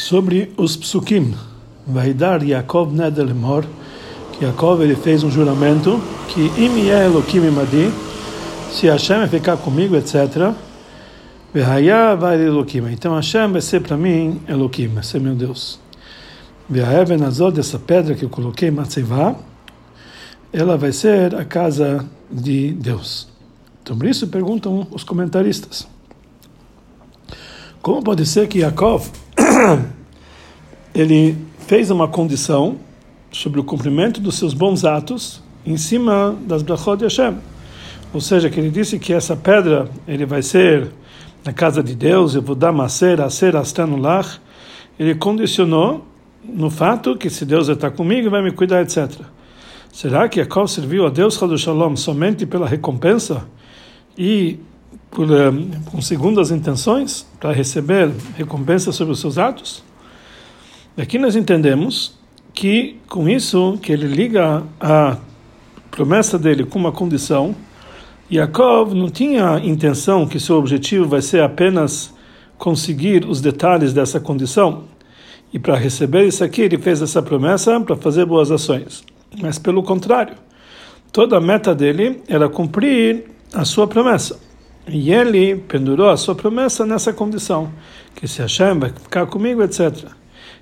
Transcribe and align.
sobre 0.00 0.52
os 0.56 0.76
psukim. 0.76 1.34
Vai 1.86 2.12
dar 2.12 2.42
Yaakov 2.42 2.92
Nedelemor, 2.92 3.64
que 4.32 4.44
Yaakov 4.44 4.82
ele 4.82 4.94
fez 4.94 5.24
um 5.24 5.30
juramento 5.30 6.00
que 6.28 6.40
im 6.56 6.88
Elohim 6.88 7.46
imadi, 7.48 7.90
se 8.70 8.86
Hashem 8.86 9.26
ficar 9.28 9.56
comigo, 9.56 9.96
etc. 9.96 10.52
Vehaya 11.52 12.14
vai 12.14 12.40
Elohim. 12.40 12.92
Então 12.92 13.14
Hashem 13.14 13.50
vai 13.50 13.60
ser 13.62 13.80
para 13.80 13.96
mim 13.96 14.40
Elohim, 14.46 14.88
vai 14.88 15.02
ser 15.02 15.20
meu 15.20 15.34
Deus. 15.34 15.80
Vehaeven 16.68 17.24
azod, 17.24 17.58
essa 17.58 17.78
pedra 17.78 18.14
que 18.14 18.24
eu 18.24 18.28
coloquei, 18.28 18.70
Matzevá, 18.70 19.34
ela 20.52 20.76
vai 20.76 20.92
ser 20.92 21.34
a 21.34 21.44
casa 21.44 22.04
de 22.30 22.72
Deus. 22.72 23.26
Então 23.82 23.96
por 23.96 24.06
isso 24.06 24.28
perguntam 24.28 24.86
os 24.90 25.02
comentaristas. 25.02 25.88
Como 27.80 28.02
pode 28.02 28.26
ser 28.26 28.48
que 28.48 28.58
Yaakov 28.58 29.08
ele 30.94 31.36
fez 31.66 31.90
uma 31.90 32.08
condição 32.08 32.76
sobre 33.30 33.60
o 33.60 33.64
cumprimento 33.64 34.20
dos 34.20 34.36
seus 34.36 34.54
bons 34.54 34.84
atos 34.84 35.42
em 35.64 35.76
cima 35.76 36.36
das 36.46 36.62
brachot 36.62 36.96
de 36.96 37.04
Hashem. 37.04 37.36
Ou 38.12 38.20
seja, 38.20 38.48
que 38.48 38.58
ele 38.58 38.70
disse 38.70 38.98
que 38.98 39.12
essa 39.12 39.36
pedra 39.36 39.88
ele 40.06 40.24
vai 40.24 40.42
ser 40.42 40.90
na 41.44 41.52
casa 41.52 41.82
de 41.82 41.94
Deus, 41.94 42.34
eu 42.34 42.42
vou 42.42 42.54
dar 42.54 42.72
macer, 42.72 43.20
acer, 43.20 43.54
astanular. 43.54 44.40
Ele 44.98 45.14
condicionou 45.14 46.06
no 46.42 46.70
fato 46.70 47.16
que 47.16 47.28
se 47.28 47.44
Deus 47.44 47.68
está 47.68 47.90
comigo, 47.90 48.30
vai 48.30 48.42
me 48.42 48.50
cuidar, 48.50 48.82
etc. 48.82 49.20
Será 49.92 50.28
que 50.28 50.40
Yaakov 50.40 50.68
serviu 50.68 51.06
a 51.06 51.10
Deus 51.10 51.38
Shalom 51.58 51.96
somente 51.96 52.46
pela 52.46 52.66
recompensa 52.66 53.46
e 54.16 54.58
por, 55.10 55.30
um, 55.30 55.70
com 55.90 56.00
segundas 56.00 56.50
intenções 56.50 57.26
para 57.40 57.52
receber 57.52 58.10
recompensa 58.36 58.92
sobre 58.92 59.12
os 59.12 59.20
seus 59.20 59.38
atos? 59.38 59.82
Aqui 60.96 61.18
nós 61.18 61.36
entendemos 61.36 62.18
que 62.52 62.96
com 63.08 63.28
isso 63.28 63.78
que 63.80 63.92
ele 63.92 64.06
liga 64.06 64.64
a 64.80 65.16
promessa 65.90 66.38
dele 66.38 66.64
com 66.64 66.78
uma 66.78 66.92
condição, 66.92 67.54
Yaakov 68.30 68.94
não 68.94 69.08
tinha 69.08 69.58
intenção 69.64 70.26
que 70.26 70.38
seu 70.38 70.56
objetivo 70.56 71.06
vai 71.06 71.22
ser 71.22 71.42
apenas 71.42 72.12
conseguir 72.58 73.24
os 73.24 73.40
detalhes 73.40 73.92
dessa 73.92 74.20
condição. 74.20 74.84
E 75.52 75.58
para 75.58 75.76
receber 75.76 76.26
isso 76.26 76.44
aqui, 76.44 76.62
ele 76.62 76.76
fez 76.76 77.00
essa 77.00 77.22
promessa 77.22 77.80
para 77.80 77.96
fazer 77.96 78.26
boas 78.26 78.50
ações. 78.50 79.02
Mas 79.40 79.58
pelo 79.58 79.82
contrário, 79.82 80.34
toda 81.12 81.36
a 81.38 81.40
meta 81.40 81.74
dele 81.74 82.20
era 82.28 82.48
cumprir 82.48 83.24
a 83.54 83.64
sua 83.64 83.86
promessa. 83.86 84.38
E 84.90 85.12
ele 85.12 85.56
pendurou 85.56 86.08
a 86.08 86.16
sua 86.16 86.34
promessa 86.34 86.86
nessa 86.86 87.12
condição, 87.12 87.70
que 88.14 88.26
se 88.26 88.40
Hashem 88.40 88.78
vai 88.78 88.90
ficar 88.90 89.26
comigo, 89.26 89.62
etc. 89.62 90.06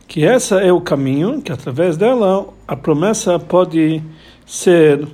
Que 0.09 0.25
essa 0.25 0.61
é 0.61 0.73
o 0.73 0.81
caminho, 0.81 1.41
que 1.41 1.53
através 1.53 1.97
dela 1.97 2.49
a 2.67 2.77
promessa 2.77 3.39
pode 3.39 4.03
ser 4.45 5.07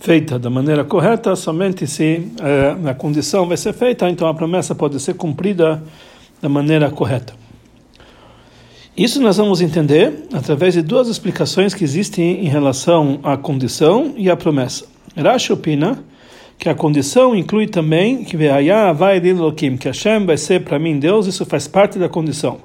feita 0.00 0.38
da 0.38 0.50
maneira 0.50 0.84
correta, 0.84 1.34
somente 1.36 1.86
se 1.86 2.30
eh, 2.40 2.76
a 2.88 2.94
condição 2.94 3.46
vai 3.46 3.56
ser 3.56 3.72
feita, 3.72 4.08
então 4.08 4.28
a 4.28 4.34
promessa 4.34 4.74
pode 4.74 5.00
ser 5.00 5.14
cumprida 5.14 5.82
da 6.40 6.48
maneira 6.48 6.90
correta. 6.90 7.34
Isso 8.96 9.20
nós 9.20 9.38
vamos 9.38 9.60
entender 9.60 10.26
através 10.32 10.74
de 10.74 10.82
duas 10.82 11.08
explicações 11.08 11.74
que 11.74 11.82
existem 11.82 12.44
em 12.44 12.48
relação 12.48 13.18
à 13.22 13.36
condição 13.36 14.14
e 14.16 14.30
à 14.30 14.36
promessa. 14.36 14.86
Rashi 15.16 15.52
opina 15.52 15.98
que 16.58 16.68
a 16.68 16.74
condição 16.74 17.34
inclui 17.34 17.66
também 17.66 18.24
que 18.24 18.36
vai 18.36 19.18
que 19.76 19.88
Hashem 19.88 20.24
vai 20.24 20.36
ser 20.36 20.64
para 20.64 20.78
mim 20.78 20.98
Deus, 20.98 21.26
isso 21.26 21.44
faz 21.44 21.68
parte 21.68 21.98
da 21.98 22.08
condição. 22.08 22.58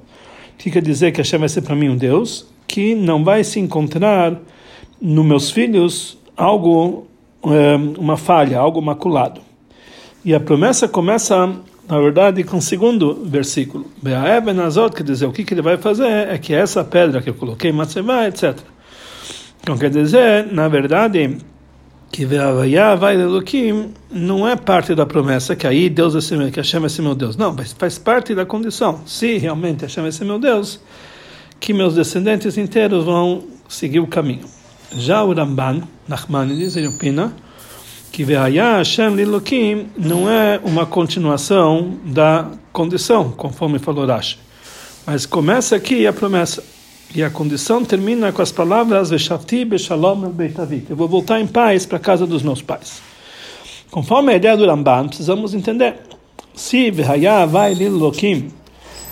Que 0.56 0.70
quer 0.70 0.82
dizer 0.82 1.12
que 1.12 1.18
Hashem 1.18 1.38
vai 1.38 1.48
ser 1.48 1.62
para 1.62 1.74
mim 1.74 1.88
um 1.88 1.96
Deus 1.96 2.46
que 2.66 2.94
não 2.94 3.24
vai 3.24 3.42
se 3.42 3.58
encontrar 3.58 4.40
nos 5.00 5.24
meus 5.24 5.50
filhos 5.50 6.18
algo, 6.36 7.06
uma 7.98 8.16
falha, 8.16 8.58
algo 8.58 8.80
maculado. 8.80 9.40
E 10.24 10.34
a 10.34 10.38
promessa 10.38 10.86
começa, 10.86 11.46
na 11.88 11.98
verdade, 11.98 12.44
com 12.44 12.58
o 12.58 12.62
segundo 12.62 13.24
versículo. 13.24 13.86
Be'aebenazot, 14.02 14.94
quer 14.94 15.02
dizer, 15.02 15.26
o 15.26 15.32
que, 15.32 15.44
que 15.44 15.54
ele 15.54 15.62
vai 15.62 15.78
fazer 15.78 16.06
é 16.06 16.38
que 16.38 16.54
essa 16.54 16.84
pedra 16.84 17.20
que 17.20 17.30
eu 17.30 17.34
coloquei, 17.34 17.72
Matzevá, 17.72 18.28
etc. 18.28 18.56
Então, 19.62 19.76
quer 19.76 19.90
dizer, 19.90 20.46
na 20.52 20.68
verdade, 20.68 21.38
que 22.10 22.24
Ve'avaya 22.24 22.96
vai 22.96 23.14
Elohim 23.14 23.92
não 24.10 24.46
é 24.46 24.56
parte 24.56 24.94
da 24.94 25.06
promessa 25.06 25.54
que 25.54 25.66
aí 25.66 25.88
Deus 25.88 26.14
é 26.14 26.20
ser, 26.20 26.50
que 26.50 26.58
Hashem 26.58 26.82
é 26.84 27.02
meu 27.02 27.14
Deus. 27.14 27.36
Não, 27.36 27.54
mas 27.54 27.72
faz 27.72 27.98
parte 27.98 28.34
da 28.34 28.44
condição. 28.44 29.00
Se 29.06 29.38
realmente 29.38 29.82
Hashem 29.82 30.04
é 30.06 30.24
meu 30.24 30.38
Deus, 30.38 30.80
que 31.60 31.72
meus 31.72 31.94
descendentes 31.94 32.58
inteiros 32.58 33.04
vão 33.04 33.44
seguir 33.68 34.00
o 34.00 34.06
caminho. 34.06 34.44
Já 34.96 35.22
o 35.22 35.32
Ramban, 35.32 35.82
Nachmanides, 36.08 36.76
ele 36.76 36.88
opina 36.88 37.32
que 38.10 38.24
Ve'aya 38.24 38.78
Hashem 38.78 39.14
Lilokim 39.14 39.86
não 39.96 40.28
é 40.28 40.60
uma 40.64 40.84
continuação 40.84 41.96
da 42.04 42.50
condição, 42.72 43.30
conforme 43.30 43.78
falou 43.78 44.04
Rashi. 44.04 44.36
Mas 45.06 45.26
começa 45.26 45.76
aqui 45.76 46.06
a 46.08 46.12
promessa. 46.12 46.62
E 47.12 47.24
a 47.24 47.30
condição 47.30 47.84
termina 47.84 48.30
com 48.30 48.40
as 48.40 48.52
palavras 48.52 49.10
Veshati 49.10 49.64
Beshalom 49.64 50.30
Beitavik. 50.30 50.88
Eu 50.88 50.94
vou 50.94 51.08
voltar 51.08 51.40
em 51.40 51.46
paz 51.46 51.84
para 51.84 51.96
a 51.96 52.00
casa 52.00 52.24
dos 52.24 52.40
meus 52.40 52.62
pais. 52.62 53.02
Conforme 53.90 54.32
a 54.32 54.36
ideia 54.36 54.56
do 54.56 54.64
Ramban, 54.64 55.08
precisamos 55.08 55.52
entender. 55.52 55.96
Se 56.54 56.88
Vehaya 56.88 57.44
vai 57.46 57.74
Lilokim, 57.74 58.50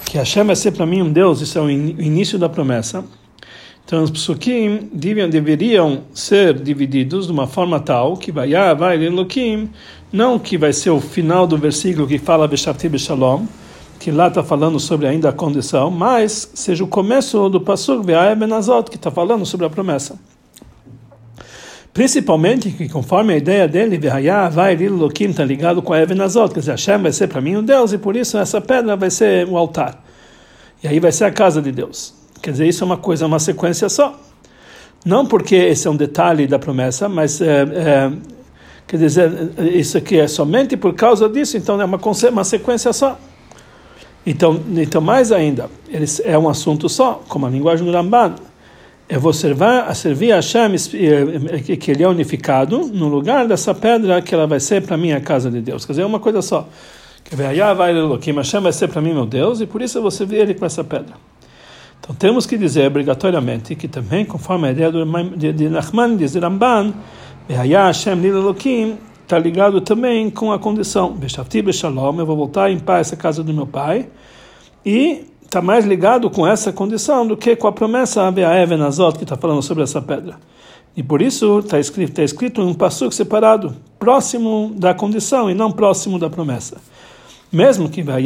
que 0.04 0.16
Hashem 0.16 0.44
vai 0.44 0.54
ser 0.54 0.70
para 0.70 0.86
mim 0.86 1.02
um 1.02 1.12
Deus, 1.12 1.40
isso 1.40 1.58
é 1.58 1.60
o 1.60 1.68
início 1.68 2.38
da 2.38 2.48
promessa. 2.48 3.04
Então 3.84 4.04
os 4.04 4.12
psukim 4.12 4.90
deveriam 4.92 6.02
ser 6.14 6.54
divididos 6.54 7.26
de 7.26 7.32
uma 7.32 7.48
forma 7.48 7.80
tal 7.80 8.16
que 8.16 8.30
vai 8.30 8.52
vai 8.76 8.96
Lilokim, 8.96 9.70
não 10.12 10.38
que 10.38 10.56
vai 10.56 10.72
ser 10.72 10.90
o 10.90 11.00
final 11.00 11.48
do 11.48 11.58
versículo 11.58 12.06
que 12.06 12.18
fala 12.18 12.46
Veshati 12.46 12.88
Beshalom, 12.88 13.44
que 13.98 14.10
lá 14.10 14.28
está 14.28 14.44
falando 14.44 14.78
sobre 14.78 15.06
ainda 15.06 15.28
a 15.28 15.32
condição, 15.32 15.90
mas 15.90 16.50
seja 16.54 16.84
o 16.84 16.86
começo 16.86 17.48
do 17.48 17.60
Pasuk 17.60 18.04
Benazot, 18.04 18.90
que 18.90 18.96
está 18.96 19.10
falando 19.10 19.44
sobre 19.44 19.66
a 19.66 19.70
promessa. 19.70 20.18
Principalmente 21.92 22.70
que, 22.70 22.88
conforme 22.88 23.34
a 23.34 23.36
ideia 23.36 23.66
dele, 23.66 23.98
vai 24.52 24.76
Lokim 24.88 25.30
está 25.30 25.44
ligado 25.44 25.82
com 25.82 25.92
a 25.92 26.00
Ebenazot, 26.00 26.54
quer 26.54 26.60
dizer, 26.60 26.70
Hashem 26.70 26.98
vai 26.98 27.10
ser 27.10 27.26
para 27.26 27.40
mim 27.40 27.56
um 27.56 27.64
Deus, 27.64 27.92
e 27.92 27.98
por 27.98 28.14
isso 28.14 28.38
essa 28.38 28.60
pedra 28.60 28.94
vai 28.94 29.10
ser 29.10 29.48
o 29.48 29.56
altar. 29.56 30.00
E 30.80 30.86
aí 30.86 31.00
vai 31.00 31.10
ser 31.10 31.24
a 31.24 31.32
casa 31.32 31.60
de 31.60 31.72
Deus. 31.72 32.14
Quer 32.40 32.52
dizer, 32.52 32.68
isso 32.68 32.84
é 32.84 32.86
uma 32.86 32.96
coisa, 32.96 33.26
uma 33.26 33.40
sequência 33.40 33.88
só. 33.88 34.16
Não 35.04 35.26
porque 35.26 35.56
esse 35.56 35.88
é 35.88 35.90
um 35.90 35.96
detalhe 35.96 36.46
da 36.46 36.58
promessa, 36.58 37.08
mas 37.08 37.40
é, 37.40 37.62
é, 37.62 38.12
quer 38.86 38.96
dizer, 38.96 39.32
isso 39.74 39.98
aqui 39.98 40.20
é 40.20 40.28
somente 40.28 40.76
por 40.76 40.94
causa 40.94 41.28
disso, 41.28 41.56
então 41.56 41.80
é 41.80 41.84
uma 41.84 42.44
sequência 42.44 42.92
só. 42.92 43.18
Então, 44.30 44.60
então 44.76 45.00
mais 45.00 45.32
ainda, 45.32 45.70
eles, 45.88 46.20
é 46.22 46.38
um 46.38 46.50
assunto 46.50 46.86
só, 46.86 47.22
como 47.28 47.46
a 47.46 47.48
linguagem 47.48 47.82
do 47.86 47.90
Ramban. 47.90 48.34
Eu 49.08 49.18
vou 49.18 49.32
servir, 49.32 49.64
servir 49.94 50.32
a 50.32 50.36
Hashem, 50.36 50.76
que 51.80 51.90
ele 51.90 52.02
é 52.02 52.08
unificado, 52.08 52.78
no 52.88 53.08
lugar 53.08 53.48
dessa 53.48 53.74
pedra 53.74 54.20
que 54.20 54.34
ela 54.34 54.46
vai 54.46 54.60
ser 54.60 54.82
para 54.82 54.98
mim 54.98 55.12
a 55.12 55.20
casa 55.20 55.50
de 55.50 55.62
Deus. 55.62 55.86
Quer 55.86 55.92
dizer, 55.92 56.02
é 56.02 56.06
uma 56.06 56.20
coisa 56.20 56.42
só. 56.42 56.68
Que 57.24 57.34
vai 57.34 57.56
Hashem 57.56 58.60
vai 58.60 58.72
ser 58.72 58.88
para 58.88 59.00
mim 59.00 59.14
meu 59.14 59.24
Deus, 59.24 59.62
e 59.62 59.66
por 59.66 59.80
isso 59.80 59.96
eu 59.96 60.02
vou 60.02 60.10
servir 60.10 60.36
ele 60.36 60.52
com 60.52 60.66
essa 60.66 60.84
pedra. 60.84 61.14
Então 61.98 62.14
temos 62.14 62.44
que 62.44 62.58
dizer 62.58 62.86
obrigatoriamente 62.86 63.74
que 63.74 63.88
também, 63.88 64.26
conforme 64.26 64.68
a 64.68 64.72
ideia 64.72 64.92
do, 64.92 65.06
de, 65.38 65.54
de 65.54 65.70
Nachman, 65.70 66.18
diz 66.18 66.34
Ramban, 66.34 66.92
Hashem 67.48 68.22
Elohim, 68.26 68.98
está 69.28 69.38
ligado 69.38 69.82
também 69.82 70.30
com 70.30 70.50
a 70.50 70.58
condição 70.58 71.12
Beshavti 71.12 71.60
Beshalom, 71.60 72.18
eu 72.18 72.24
vou 72.24 72.34
voltar 72.34 72.70
em 72.70 72.78
paz 72.78 73.08
essa 73.08 73.16
casa 73.16 73.44
do 73.44 73.52
meu 73.52 73.66
pai, 73.66 74.08
e 74.86 75.26
está 75.44 75.60
mais 75.60 75.84
ligado 75.84 76.30
com 76.30 76.46
essa 76.46 76.72
condição 76.72 77.26
do 77.26 77.36
que 77.36 77.54
com 77.54 77.68
a 77.68 77.72
promessa 77.72 78.26
Abeaeven 78.26 78.80
Azot, 78.80 79.18
que 79.18 79.24
está 79.24 79.36
falando 79.36 79.60
sobre 79.60 79.82
essa 79.82 80.00
pedra. 80.00 80.36
E 80.96 81.02
por 81.02 81.20
isso 81.20 81.58
está 81.58 81.78
escrito, 81.78 82.14
tá 82.14 82.22
escrito 82.22 82.62
um 82.62 82.72
passuco 82.72 83.12
separado, 83.12 83.76
próximo 83.98 84.72
da 84.74 84.94
condição 84.94 85.50
e 85.50 85.54
não 85.54 85.70
próximo 85.70 86.18
da 86.18 86.30
promessa. 86.30 86.78
Mesmo 87.52 87.90
que 87.90 88.02
vai 88.02 88.24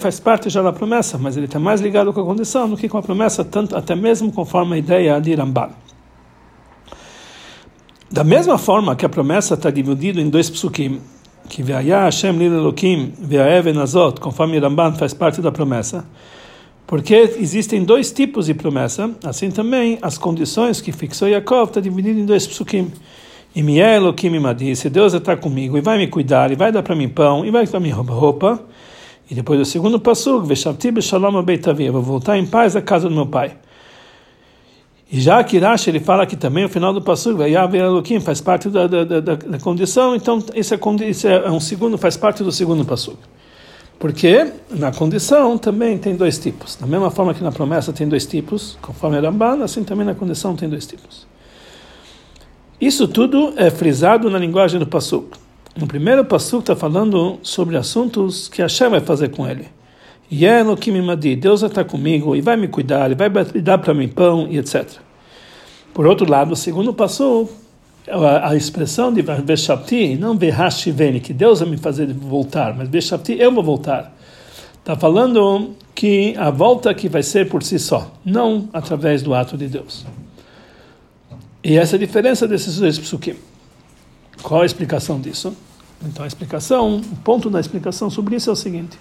faz 0.00 0.18
parte 0.18 0.48
já 0.48 0.62
da 0.62 0.72
promessa, 0.72 1.18
mas 1.18 1.36
ele 1.36 1.44
está 1.44 1.58
mais 1.58 1.82
ligado 1.82 2.10
com 2.10 2.22
a 2.22 2.24
condição 2.24 2.70
do 2.70 2.76
que 2.76 2.88
com 2.88 2.96
a 2.96 3.02
promessa, 3.02 3.44
tanto 3.44 3.76
até 3.76 3.94
mesmo 3.94 4.32
conforme 4.32 4.76
a 4.76 4.78
ideia 4.78 5.20
de 5.20 5.34
Ramban. 5.34 5.68
Da 8.10 8.24
mesma 8.24 8.56
forma 8.56 8.96
que 8.96 9.04
a 9.04 9.08
promessa 9.08 9.52
está 9.52 9.70
dividida 9.70 10.18
em 10.18 10.30
dois 10.30 10.48
psukim, 10.48 10.98
que 11.46 11.62
Ve'aya 11.62 12.04
Hashem 12.04 12.38
Lil 12.38 12.54
Elokim 12.54 13.12
Ve'aeven 13.18 13.78
Azot, 13.78 14.18
conforme 14.18 14.58
Ramban 14.58 14.94
faz 14.94 15.12
parte 15.12 15.42
da 15.42 15.52
promessa, 15.52 16.06
porque 16.86 17.34
existem 17.38 17.84
dois 17.84 18.10
tipos 18.10 18.46
de 18.46 18.54
promessa, 18.54 19.10
assim 19.22 19.50
também 19.50 19.98
as 20.00 20.16
condições 20.16 20.80
que 20.80 20.90
fixou 20.90 21.28
Yaakov 21.28 21.68
está 21.68 21.80
dividido 21.80 22.18
em 22.18 22.24
dois 22.24 22.46
psukim. 22.46 22.90
E 23.54 23.62
me 23.62 23.78
Elokim 23.78 24.28
Imadi, 24.28 24.74
se 24.74 24.88
Deus 24.88 25.12
está 25.12 25.36
comigo 25.36 25.76
e 25.76 25.82
vai 25.82 25.98
me 25.98 26.06
cuidar, 26.06 26.50
e 26.50 26.54
vai 26.54 26.72
dar 26.72 26.82
para 26.82 26.96
mim 26.96 27.10
pão, 27.10 27.44
e 27.44 27.50
vai 27.50 27.66
dar 27.66 27.70
para 27.72 27.80
mim 27.80 27.90
roupa, 27.90 28.58
E 29.30 29.34
depois 29.34 29.58
do 29.58 29.66
segundo 29.66 30.00
passo, 30.00 30.40
Veshavti 30.40 30.90
Beshalom 30.90 31.36
Abeitavi, 31.36 31.84
eu 31.84 31.92
vou 31.92 32.02
voltar 32.02 32.38
em 32.38 32.46
paz 32.46 32.74
à 32.74 32.80
casa 32.80 33.06
do 33.06 33.14
meu 33.14 33.26
pai. 33.26 33.54
E 35.10 35.20
já 35.20 35.42
que 35.42 35.58
Rashi 35.58 35.88
ele 35.88 36.00
fala 36.00 36.26
que 36.26 36.36
também 36.36 36.66
o 36.66 36.68
final 36.68 36.92
do 36.92 37.00
passo, 37.00 37.34
Vayav 37.34 37.74
Elohim, 37.74 38.20
faz 38.20 38.42
parte 38.42 38.68
da, 38.68 38.86
da, 38.86 39.04
da, 39.04 39.20
da, 39.20 39.58
condição, 39.58 40.14
então 40.14 40.44
isso 40.54 40.74
é, 40.74 41.08
isso 41.08 41.26
é 41.26 41.50
um 41.50 41.60
segundo, 41.60 41.96
faz 41.96 42.16
parte 42.16 42.44
do 42.44 42.52
segundo 42.52 42.84
passo. 42.84 43.18
Porque 43.98 44.52
na 44.70 44.92
condição 44.92 45.56
também 45.56 45.96
tem 45.98 46.14
dois 46.14 46.38
tipos. 46.38 46.76
Da 46.76 46.86
mesma 46.86 47.10
forma 47.10 47.32
que 47.32 47.42
na 47.42 47.50
promessa 47.50 47.92
tem 47.92 48.06
dois 48.06 48.26
tipos, 48.26 48.78
conforme 48.82 49.18
Ramban, 49.18 49.64
assim 49.64 49.82
também 49.82 50.06
na 50.06 50.14
condição 50.14 50.54
tem 50.54 50.68
dois 50.68 50.86
tipos. 50.86 51.26
Isso 52.80 53.08
tudo 53.08 53.54
é 53.56 53.70
frisado 53.70 54.30
na 54.30 54.38
linguagem 54.38 54.78
do 54.78 54.86
Passuk. 54.86 55.36
No 55.74 55.86
primeiro 55.86 56.24
Passuk 56.24 56.62
está 56.62 56.76
falando 56.76 57.38
sobre 57.42 57.76
assuntos 57.76 58.46
que 58.48 58.62
Hashem 58.62 58.90
vai 58.90 59.00
fazer 59.00 59.30
com 59.30 59.48
ele. 59.48 59.68
Kimimadi, 60.78 61.36
Deus 61.36 61.62
estar 61.62 61.84
comigo 61.84 62.36
e 62.36 62.40
vai 62.40 62.56
me 62.56 62.68
cuidar, 62.68 63.06
ele 63.06 63.14
vai 63.14 63.30
dar 63.62 63.78
para 63.78 63.94
mim 63.94 64.08
pão 64.08 64.46
e 64.50 64.58
etc. 64.58 64.86
Por 65.94 66.06
outro 66.06 66.30
lado, 66.30 66.52
o 66.52 66.56
segundo 66.56 66.92
Passuk, 66.92 67.50
a, 68.08 68.50
a 68.50 68.56
expressão 68.56 69.12
de 69.12 69.22
Veshapti, 69.22 70.16
não 70.16 70.36
Vehashiveni, 70.36 71.20
que 71.20 71.32
Deus 71.32 71.60
vai 71.60 71.70
me 71.70 71.76
fazer 71.76 72.12
voltar, 72.12 72.74
mas 72.76 72.88
Veshapti, 72.88 73.36
eu 73.38 73.52
vou 73.52 73.64
voltar. 73.64 74.14
Está 74.78 74.96
falando 74.96 75.74
que 75.94 76.34
a 76.36 76.50
volta 76.50 76.94
que 76.94 77.08
vai 77.08 77.22
ser 77.22 77.48
por 77.48 77.62
si 77.62 77.78
só, 77.78 78.10
não 78.24 78.68
através 78.72 79.22
do 79.22 79.34
ato 79.34 79.56
de 79.56 79.66
Deus. 79.66 80.06
E 81.62 81.76
essa 81.76 81.96
é 81.96 81.98
a 81.98 82.00
diferença 82.00 82.46
desses 82.46 82.76
dois 82.76 82.98
psukim. 82.98 83.34
Qual 84.42 84.62
a 84.62 84.66
explicação 84.66 85.20
disso? 85.20 85.54
Então 86.04 86.24
a 86.24 86.28
explicação, 86.28 86.98
o 86.98 87.16
ponto 87.16 87.50
da 87.50 87.58
explicação 87.58 88.08
sobre 88.08 88.36
isso 88.36 88.48
é 88.48 88.52
o 88.52 88.56
seguinte: 88.56 88.96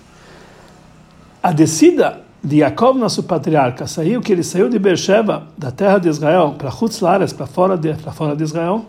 a 1.48 1.54
descida 1.54 2.24
de 2.44 2.60
Jacob, 2.60 2.98
nosso 2.98 3.24
patriarca, 3.24 3.88
saiu 3.88 4.20
que 4.20 4.34
ele 4.34 4.44
saiu 4.44 4.68
de 4.68 4.78
Beersheba, 4.78 5.48
da 5.58 5.72
terra 5.72 5.98
de 5.98 6.10
Israel, 6.10 6.56
para 6.58 6.70
Chutz 6.70 7.00
Lares, 7.00 7.32
para 7.32 7.48
fora 7.48 7.78
de 7.78 7.94
para 7.94 8.12
fora 8.12 8.36
de 8.36 8.44
Israel, 8.44 8.84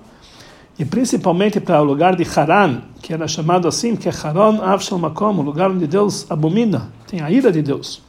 e 0.77 0.85
principalmente 0.85 1.61
para 1.61 1.81
o 1.81 1.85
lugar 1.85 2.17
de 2.17 2.25
Haran, 2.25 2.81
que 3.01 3.13
era 3.13 3.29
chamado 3.29 3.69
assim, 3.69 3.95
que 3.95 4.09
é 4.09 4.13
Haran 4.13 4.61
Avshal 4.61 4.99
Makom, 4.99 5.37
o 5.37 5.43
lugar 5.43 5.71
onde 5.71 5.87
Deus 5.87 6.29
abomina, 6.29 6.91
tem 7.07 7.21
a 7.21 7.31
ira 7.31 7.53
de 7.53 7.63
Deus. 7.63 8.03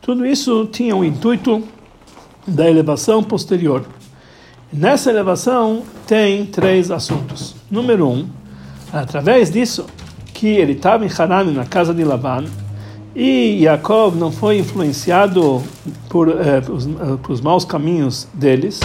Tudo 0.00 0.24
isso 0.24 0.66
tinha 0.66 0.94
o 0.94 1.04
intuito 1.04 1.64
da 2.46 2.70
elevação 2.70 3.20
posterior. 3.20 3.84
Nessa 4.72 5.10
elevação 5.10 5.82
tem 6.06 6.46
três 6.46 6.92
assuntos. 6.92 7.56
Número 7.68 8.08
um, 8.08 8.28
através 8.92 9.50
disso, 9.50 9.86
que 10.32 10.46
ele 10.46 10.74
estava 10.74 11.04
em 11.04 11.10
Haran, 11.10 11.50
na 11.50 11.64
casa 11.64 11.92
de 11.92 12.04
Lavan, 12.04 12.44
e 13.18 13.62
Jacob 13.62 14.14
não 14.14 14.30
foi 14.30 14.58
influenciado 14.58 15.62
por, 16.10 16.28
eh, 16.28 16.62
os, 16.70 16.86
eh, 16.86 16.90
os 17.30 17.40
maus 17.40 17.64
caminhos 17.64 18.28
deles, 18.34 18.78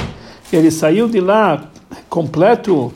ele 0.54 0.72
saiu 0.72 1.10
de 1.10 1.20
lá 1.20 1.70
completo, 2.10 2.94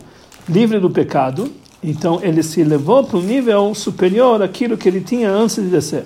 livre 0.48 0.80
do 0.80 0.90
pecado, 0.90 1.52
então 1.84 2.22
ele 2.24 2.42
se 2.42 2.64
levou 2.64 3.04
para 3.04 3.18
um 3.18 3.22
nível 3.22 3.76
superior 3.76 4.42
àquilo 4.42 4.78
que 4.78 4.88
ele 4.88 5.02
tinha 5.02 5.30
antes 5.30 5.58
de 5.58 5.64
descer. 5.64 6.06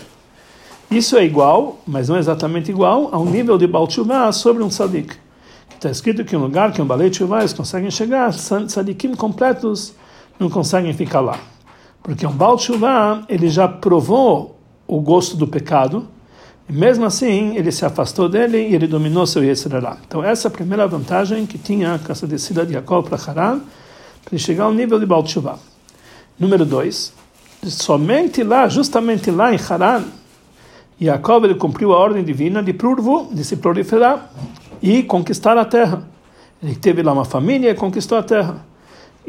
Isso 0.89 1.15
é 1.15 1.23
igual, 1.23 1.79
mas 1.85 2.09
não 2.09 2.15
é 2.15 2.19
exatamente 2.19 2.71
igual, 2.71 3.09
ao 3.11 3.23
nível 3.23 3.55
de 3.55 3.67
Baal 3.67 3.87
sobre 4.33 4.63
um 4.63 4.67
tzadik. 4.69 5.15
Está 5.75 5.91
escrito 5.91 6.25
que 6.25 6.35
um 6.35 6.41
lugar 6.41 6.73
que 6.73 6.81
um 6.81 6.85
balei 6.87 7.11
Tshuva 7.11 7.39
eles 7.39 7.53
conseguem 7.53 7.91
chegar, 7.91 8.33
tzadikim 8.33 9.13
completos 9.13 9.93
não 10.39 10.49
conseguem 10.49 10.91
ficar 10.91 11.21
lá. 11.21 11.37
Porque 12.01 12.25
um 12.25 12.31
Baal 12.31 12.57
ele 13.29 13.47
já 13.47 13.67
provou 13.67 14.58
o 14.89 14.99
gosto 14.99 15.37
do 15.37 15.47
pecado, 15.47 16.07
e 16.67 16.73
mesmo 16.73 17.05
assim 17.05 17.55
ele 17.55 17.71
se 17.71 17.85
afastou 17.85 18.27
dele 18.27 18.57
e 18.57 18.73
ele 18.73 18.87
dominou 18.87 19.27
seu 19.27 19.43
Yetzirah. 19.43 19.99
Então 20.07 20.23
essa 20.23 20.47
é 20.47 20.49
a 20.49 20.51
primeira 20.51 20.87
vantagem 20.87 21.45
que 21.45 21.59
tinha 21.59 21.93
a 21.93 21.99
casa 21.99 22.25
descida 22.25 22.65
de 22.65 22.73
Jacob 22.73 23.07
para 23.07 23.17
Haran, 23.17 23.59
para 23.59 24.33
ele 24.33 24.39
chegar 24.39 24.63
ao 24.63 24.73
nível 24.73 24.99
de 24.99 25.05
Baal 25.05 25.23
Tshuva. 25.23 25.59
Número 26.39 26.65
dois, 26.65 27.13
somente 27.63 28.41
lá, 28.41 28.67
justamente 28.67 29.29
lá 29.29 29.53
em 29.53 29.59
Haran, 29.69 30.05
Jacob 30.99 31.45
ele 31.45 31.55
cumpriu 31.55 31.93
a 31.93 31.97
ordem 31.97 32.23
divina 32.23 32.63
de 32.63 32.73
Prurvu, 32.73 33.29
de 33.31 33.43
se 33.43 33.57
proliferar 33.57 34.31
e 34.81 35.03
conquistar 35.03 35.55
a 35.57 35.65
terra. 35.65 36.07
Ele 36.61 36.75
teve 36.75 37.03
lá 37.03 37.13
uma 37.13 37.25
família 37.25 37.69
e 37.69 37.75
conquistou 37.75 38.17
a 38.17 38.23
terra. 38.23 38.65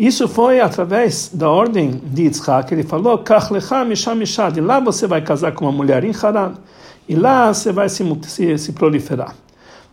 Isso 0.01 0.27
foi 0.27 0.61
através 0.61 1.31
da 1.31 1.51
ordem 1.51 1.91
de 1.91 2.23
Yitzhak, 2.23 2.73
ele 2.73 2.83
falou, 2.83 3.19
Kach 3.19 3.53
lecha 3.53 3.85
misham 3.85 4.51
de 4.51 4.59
lá 4.59 4.81
você 4.81 5.07
vai 5.07 5.21
casar 5.21 5.53
com 5.53 5.67
uma 5.67 5.73
mulher 5.73 6.05
em 6.05 6.13
Haran, 6.23 6.55
e 7.07 7.15
lá 7.15 7.53
você 7.53 7.71
vai 7.71 7.87
se, 7.91 8.03
se, 8.23 8.57
se 8.57 8.73
proliferar. 8.73 9.35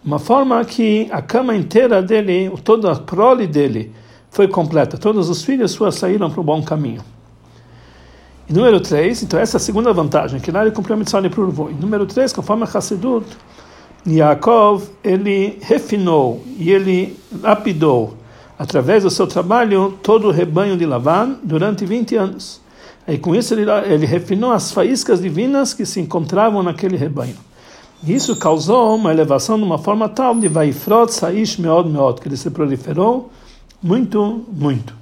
Uma 0.06 0.18
forma 0.18 0.64
que 0.64 1.10
a 1.12 1.22
cama 1.22 1.54
inteira 1.54 2.02
dele, 2.02 2.50
toda 2.64 2.94
a 2.94 2.96
prole 2.96 3.46
dele, 3.46 3.92
foi 4.30 4.48
completa. 4.48 4.98
Todos 4.98 5.30
os 5.30 5.44
filhos 5.44 5.72
suas 5.72 5.96
saíram 5.96 6.32
para 6.32 6.40
o 6.40 6.44
bom 6.44 6.64
caminho. 6.64 7.02
E 8.50 8.54
número 8.54 8.80
3, 8.80 9.24
então 9.24 9.38
essa 9.38 9.58
é 9.58 9.60
a 9.60 9.60
segunda 9.60 9.92
vantagem, 9.92 10.40
que 10.40 10.52
lá 10.52 10.62
ele 10.62 10.72
cumpriu 10.72 10.96
a 10.96 10.98
mitzvah 10.98 11.20
de 11.20 11.30
Prurvo. 11.30 11.70
E 11.70 11.74
número 11.74 12.06
3, 12.06 12.32
conforme 12.32 12.64
a 12.64 12.78
Hassidut, 12.78 13.28
Yaakov, 14.08 14.88
ele 15.04 15.60
refinou 15.64 16.42
e 16.58 16.72
ele 16.72 17.20
lapidou, 17.42 18.16
através 18.58 19.04
do 19.04 19.10
seu 19.10 19.28
trabalho, 19.28 19.98
todo 20.02 20.28
o 20.28 20.32
rebanho 20.32 20.78
de 20.78 20.86
Lavan 20.86 21.38
durante 21.44 21.86
20 21.86 22.16
anos. 22.16 22.62
E 23.08 23.18
com 23.18 23.36
isso 23.36 23.54
ele, 23.54 23.70
ele 23.86 24.06
refinou 24.06 24.52
as 24.52 24.72
faíscas 24.72 25.22
divinas 25.22 25.74
que 25.74 25.86
se 25.86 26.00
encontravam 26.00 26.62
naquele 26.62 26.98
rebanho. 26.98 27.36
Isso 28.06 28.36
causou 28.36 28.96
uma 28.96 29.12
elevação 29.12 29.58
de 29.58 29.64
uma 29.64 29.78
forma 29.78 30.08
tal 30.10 30.36
de 30.36 30.48
Vaifrot 30.48 31.14
Saish 31.14 31.58
Meod 31.58 31.90
Meod, 31.90 32.22
que 32.22 32.28
ele 32.28 32.38
se 32.38 32.50
proliferou 32.50 33.32
muito, 33.82 34.46
muito. 34.52 34.94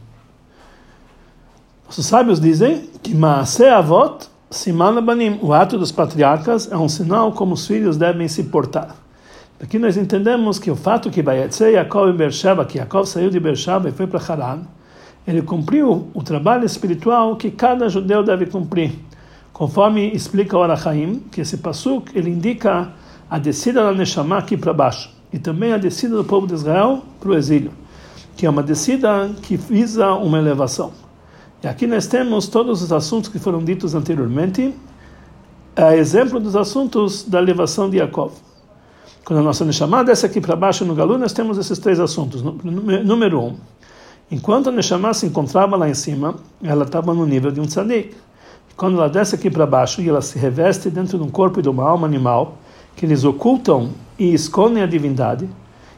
Os 1.89 2.05
sábios 2.05 2.39
dizem 2.39 2.89
que 3.01 3.13
Maaseh 3.13 3.69
Avot 3.69 4.27
Siman 4.49 5.03
Banim, 5.03 5.39
o 5.41 5.53
ato 5.53 5.77
dos 5.77 5.91
patriarcas 5.91 6.71
é 6.71 6.77
um 6.77 6.87
sinal 6.87 7.31
como 7.33 7.53
os 7.53 7.67
filhos 7.67 7.97
devem 7.97 8.27
se 8.27 8.43
portar. 8.43 8.95
Aqui 9.61 9.79
nós 9.79 9.95
entendemos 9.95 10.59
que 10.59 10.69
o 10.69 10.75
fato 10.75 11.09
que 11.09 11.23
ser 11.49 11.71
Yaakov 11.71 12.09
em 12.09 12.13
Beersheba, 12.15 12.65
que 12.65 12.77
Yaakov 12.77 13.05
saiu 13.05 13.29
de 13.29 13.39
Beersheba 13.39 13.87
e 13.87 13.91
foi 13.93 14.05
para 14.05 14.19
Haran, 14.19 14.63
ele 15.25 15.41
cumpriu 15.41 16.09
o 16.13 16.21
trabalho 16.21 16.65
espiritual 16.65 17.37
que 17.37 17.49
cada 17.49 17.87
judeu 17.87 18.21
deve 18.21 18.47
cumprir. 18.47 18.91
Conforme 19.53 20.11
explica 20.11 20.57
o 20.57 20.61
Arachaim, 20.61 21.23
que 21.31 21.39
esse 21.39 21.57
pasuk 21.57 22.11
ele 22.13 22.29
indica 22.29 22.91
a 23.29 23.39
descida 23.39 23.81
da 23.81 23.93
Neshama 23.93 24.37
aqui 24.37 24.57
para 24.57 24.73
baixo 24.73 25.09
e 25.31 25.39
também 25.39 25.71
a 25.71 25.77
descida 25.77 26.17
do 26.17 26.25
povo 26.25 26.45
de 26.45 26.53
Israel 26.53 27.03
para 27.19 27.29
o 27.29 27.33
exílio, 27.35 27.71
que 28.35 28.45
é 28.45 28.49
uma 28.49 28.61
descida 28.61 29.31
que 29.41 29.55
visa 29.55 30.13
uma 30.15 30.37
elevação. 30.37 30.91
E 31.63 31.67
aqui 31.67 31.87
nós 31.87 32.05
temos 32.05 32.47
todos 32.47 32.83
os 32.83 32.91
assuntos 32.91 33.29
que 33.29 33.39
foram 33.39 33.63
ditos 33.63 33.95
anteriormente, 33.95 34.75
a 35.75 35.95
exemplo 35.95 36.41
dos 36.41 36.57
assuntos 36.57 37.23
da 37.23 37.41
elevação 37.41 37.89
de 37.89 37.97
Yaakov. 37.97 38.33
Quando 39.25 39.39
a 39.39 39.41
nossa 39.41 39.65
Neshama 39.65 40.03
desce 40.03 40.23
aqui 40.23 40.39
para 40.39 40.55
baixo 40.55 40.85
no 40.85 40.93
Galu, 40.93 41.17
nós 41.17 41.33
temos 41.33 41.57
esses 41.57 41.79
três 41.79 41.99
assuntos. 41.99 42.43
Número 42.43 43.41
um, 43.41 43.55
enquanto 44.29 44.69
a 44.69 44.71
Neshama 44.71 45.15
se 45.15 45.25
encontrava 45.25 45.75
lá 45.75 45.89
em 45.89 45.95
cima, 45.95 46.35
ela 46.63 46.85
estava 46.85 47.11
no 47.11 47.25
nível 47.25 47.49
de 47.49 47.59
um 47.59 47.65
tzadik. 47.65 48.15
Quando 48.77 48.97
ela 48.97 49.09
desce 49.09 49.33
aqui 49.33 49.49
para 49.49 49.65
baixo 49.65 49.99
e 49.99 50.07
ela 50.07 50.21
se 50.21 50.37
reveste 50.37 50.91
dentro 50.91 51.17
de 51.17 51.23
um 51.23 51.29
corpo 51.31 51.59
e 51.59 51.63
de 51.63 51.69
uma 51.69 51.89
alma 51.89 52.05
animal, 52.05 52.59
que 52.95 53.03
eles 53.03 53.23
ocultam 53.23 53.89
e 54.19 54.31
escondem 54.31 54.83
a 54.83 54.85
divindade, 54.85 55.49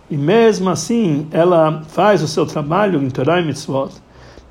e 0.10 0.16
mesmo 0.16 0.70
assim 0.70 1.28
ela 1.30 1.84
faz 1.90 2.24
o 2.24 2.30
seu 2.30 2.46
trabalho 2.46 3.04
em 3.04 3.10
Torah 3.10 3.42
e 3.42 3.46
Mitzvot, 3.46 3.92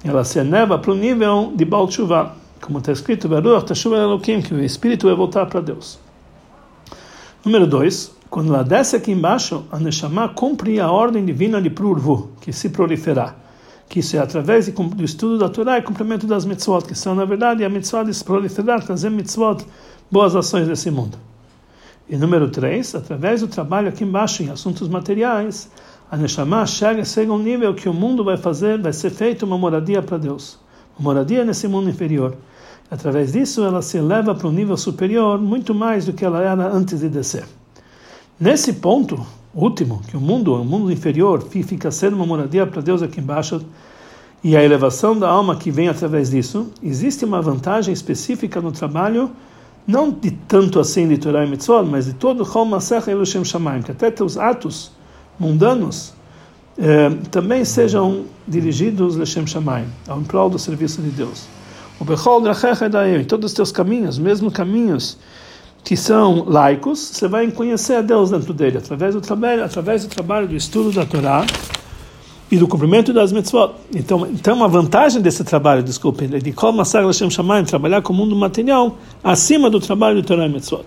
ela 0.04 0.22
se 0.22 0.38
eleva 0.38 0.78
para 0.78 0.90
o 0.90 0.94
nível 0.94 1.50
de 1.56 1.64
Baal 1.64 1.86
Tshuva, 1.88 2.36
como 2.60 2.78
está 2.78 2.92
escrito, 2.92 3.26
que 3.26 4.54
o 4.54 4.62
espírito 4.62 5.06
vai 5.06 5.16
voltar 5.16 5.46
para 5.46 5.62
Deus. 5.62 5.98
Número 7.46 7.64
2, 7.64 8.10
quando 8.28 8.52
ela 8.52 8.64
desce 8.64 8.96
aqui 8.96 9.12
embaixo, 9.12 9.64
a 9.70 9.78
Neshama 9.78 10.28
cumpre 10.28 10.80
a 10.80 10.90
ordem 10.90 11.24
divina 11.24 11.62
de 11.62 11.70
Prurvu, 11.70 12.32
que 12.40 12.52
se 12.52 12.70
proliferar. 12.70 13.36
Que 13.88 14.00
isso 14.00 14.16
é 14.16 14.18
através 14.18 14.66
do 14.66 15.04
estudo 15.04 15.38
da 15.38 15.48
Torá 15.48 15.78
e 15.78 15.82
cumprimento 15.82 16.26
das 16.26 16.44
mitzvot, 16.44 16.84
que 16.84 16.96
são, 16.96 17.14
na 17.14 17.24
verdade, 17.24 17.64
a 17.64 17.68
mitzvah 17.68 18.02
de 18.02 18.12
se 18.12 18.24
proliferar, 18.24 18.84
trazer 18.84 19.10
mitzvot, 19.10 19.64
boas 20.10 20.34
ações 20.34 20.66
desse 20.66 20.90
mundo. 20.90 21.16
E 22.08 22.16
número 22.16 22.50
3, 22.50 22.96
através 22.96 23.42
do 23.42 23.46
trabalho 23.46 23.90
aqui 23.90 24.02
embaixo 24.02 24.42
em 24.42 24.50
assuntos 24.50 24.88
materiais, 24.88 25.70
a 26.10 26.16
Neshama 26.16 26.66
chega, 26.66 27.04
chega 27.04 27.30
a 27.30 27.34
um 27.36 27.38
nível 27.38 27.72
que 27.74 27.88
o 27.88 27.94
mundo 27.94 28.24
vai 28.24 28.36
fazer, 28.36 28.82
vai 28.82 28.92
ser 28.92 29.10
feito 29.10 29.46
uma 29.46 29.56
moradia 29.56 30.02
para 30.02 30.18
Deus. 30.18 30.58
Uma 30.98 31.12
moradia 31.12 31.44
nesse 31.44 31.68
mundo 31.68 31.88
inferior. 31.88 32.36
Através 32.90 33.32
disso, 33.32 33.64
ela 33.64 33.82
se 33.82 33.98
eleva 33.98 34.34
para 34.34 34.46
um 34.46 34.52
nível 34.52 34.76
superior, 34.76 35.40
muito 35.40 35.74
mais 35.74 36.04
do 36.04 36.12
que 36.12 36.24
ela 36.24 36.42
era 36.42 36.72
antes 36.72 37.00
de 37.00 37.08
descer. 37.08 37.44
Nesse 38.38 38.74
ponto 38.74 39.26
último, 39.54 40.02
que 40.06 40.16
o 40.16 40.20
mundo, 40.20 40.54
o 40.54 40.64
mundo 40.64 40.92
inferior, 40.92 41.42
fica 41.42 41.90
sendo 41.90 42.14
uma 42.14 42.26
moradia 42.26 42.66
para 42.66 42.82
Deus 42.82 43.02
aqui 43.02 43.20
embaixo, 43.20 43.64
e 44.44 44.56
a 44.56 44.62
elevação 44.62 45.18
da 45.18 45.28
alma 45.28 45.56
que 45.56 45.70
vem 45.70 45.88
através 45.88 46.30
disso, 46.30 46.70
existe 46.82 47.24
uma 47.24 47.42
vantagem 47.42 47.92
específica 47.92 48.60
no 48.60 48.70
trabalho 48.70 49.30
não 49.86 50.10
de 50.10 50.30
tanto 50.30 50.80
assim 50.80 51.06
de 51.06 51.16
Torah 51.16 51.44
e 51.44 51.48
Mitzvot, 51.48 51.84
mas 51.84 52.06
de 52.06 52.14
todo 52.14 52.44
Chol 52.44 52.64
Masech 52.64 53.08
Elushem 53.08 53.44
Shamayim, 53.44 53.82
que 53.82 53.92
até 53.92 54.10
teus 54.10 54.36
atos 54.36 54.90
mundanos 55.38 56.12
eh, 56.76 57.10
também 57.30 57.64
sejam 57.64 58.24
dirigidos 58.48 59.16
Leshem 59.16 59.46
Shamayim, 59.46 59.86
ao 60.08 60.20
prol 60.22 60.50
do 60.50 60.58
serviço 60.58 61.00
de 61.00 61.10
Deus. 61.10 61.46
Em 62.00 63.24
todos 63.24 63.50
os 63.50 63.56
teus 63.56 63.72
caminhos, 63.72 64.18
mesmo 64.18 64.50
caminhos 64.50 65.18
que 65.82 65.96
são 65.96 66.44
laicos, 66.44 66.98
você 66.98 67.28
vai 67.28 67.48
conhecer 67.50 67.94
a 67.94 68.02
Deus 68.02 68.30
dentro 68.30 68.52
dele, 68.52 68.78
através 68.78 69.14
do 69.14 69.20
trabalho, 69.20 69.64
através 69.64 70.04
do 70.04 70.08
trabalho 70.08 70.48
do 70.48 70.56
estudo 70.56 70.90
da 70.90 71.06
Torá 71.06 71.46
e 72.50 72.58
do 72.58 72.66
cumprimento 72.66 73.12
das 73.12 73.32
mitzvot. 73.32 73.72
Então, 73.94 74.26
então 74.26 74.56
uma 74.56 74.66
vantagem 74.66 75.22
desse 75.22 75.44
trabalho, 75.44 75.84
desculpe, 75.84 76.26
de 76.26 76.52
como 76.52 76.82
Hashem 76.82 77.30
Shamayim, 77.30 77.64
trabalhar 77.64 78.02
com 78.02 78.12
o 78.12 78.16
mundo 78.16 78.34
material, 78.34 78.98
acima 79.22 79.70
do 79.70 79.78
trabalho 79.78 80.20
do 80.20 80.26
Torá 80.26 80.46
e 80.46 80.48
mitzvot. 80.48 80.84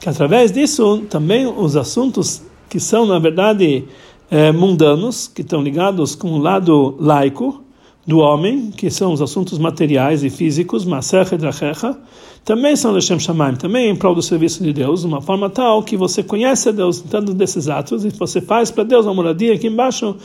Que 0.00 0.08
através 0.08 0.50
disso, 0.50 1.04
também 1.08 1.46
os 1.46 1.76
assuntos 1.76 2.42
que 2.68 2.78
são, 2.80 3.06
na 3.06 3.20
verdade, 3.20 3.84
é, 4.30 4.52
mundanos, 4.52 5.28
que 5.28 5.42
estão 5.42 5.62
ligados 5.62 6.14
com 6.14 6.32
o 6.32 6.38
lado 6.38 6.96
laico, 6.98 7.62
do 8.08 8.20
homem, 8.20 8.70
que 8.70 8.90
são 8.90 9.12
os 9.12 9.20
assuntos 9.20 9.58
materiais 9.58 10.24
e 10.24 10.30
físicos, 10.30 10.86
Maser 10.86 11.36
Drachecha, 11.36 11.94
também 12.42 12.74
são 12.74 12.90
Leshem 12.92 13.20
Shamaim, 13.20 13.54
também 13.54 13.90
em 13.90 13.94
prol 13.94 14.14
do 14.14 14.22
serviço 14.22 14.64
de 14.64 14.72
Deus, 14.72 15.02
de 15.02 15.06
uma 15.06 15.20
forma 15.20 15.50
tal 15.50 15.82
que 15.82 15.94
você 15.94 16.22
conhece 16.22 16.70
a 16.70 16.72
Deus 16.72 17.02
tanto 17.02 17.34
desses 17.34 17.68
atos 17.68 18.06
e 18.06 18.08
você 18.08 18.40
faz 18.40 18.70
para 18.70 18.82
Deus 18.82 19.04
uma 19.04 19.12
moradia 19.12 19.52
aqui 19.52 19.66
embaixo, 19.66 20.16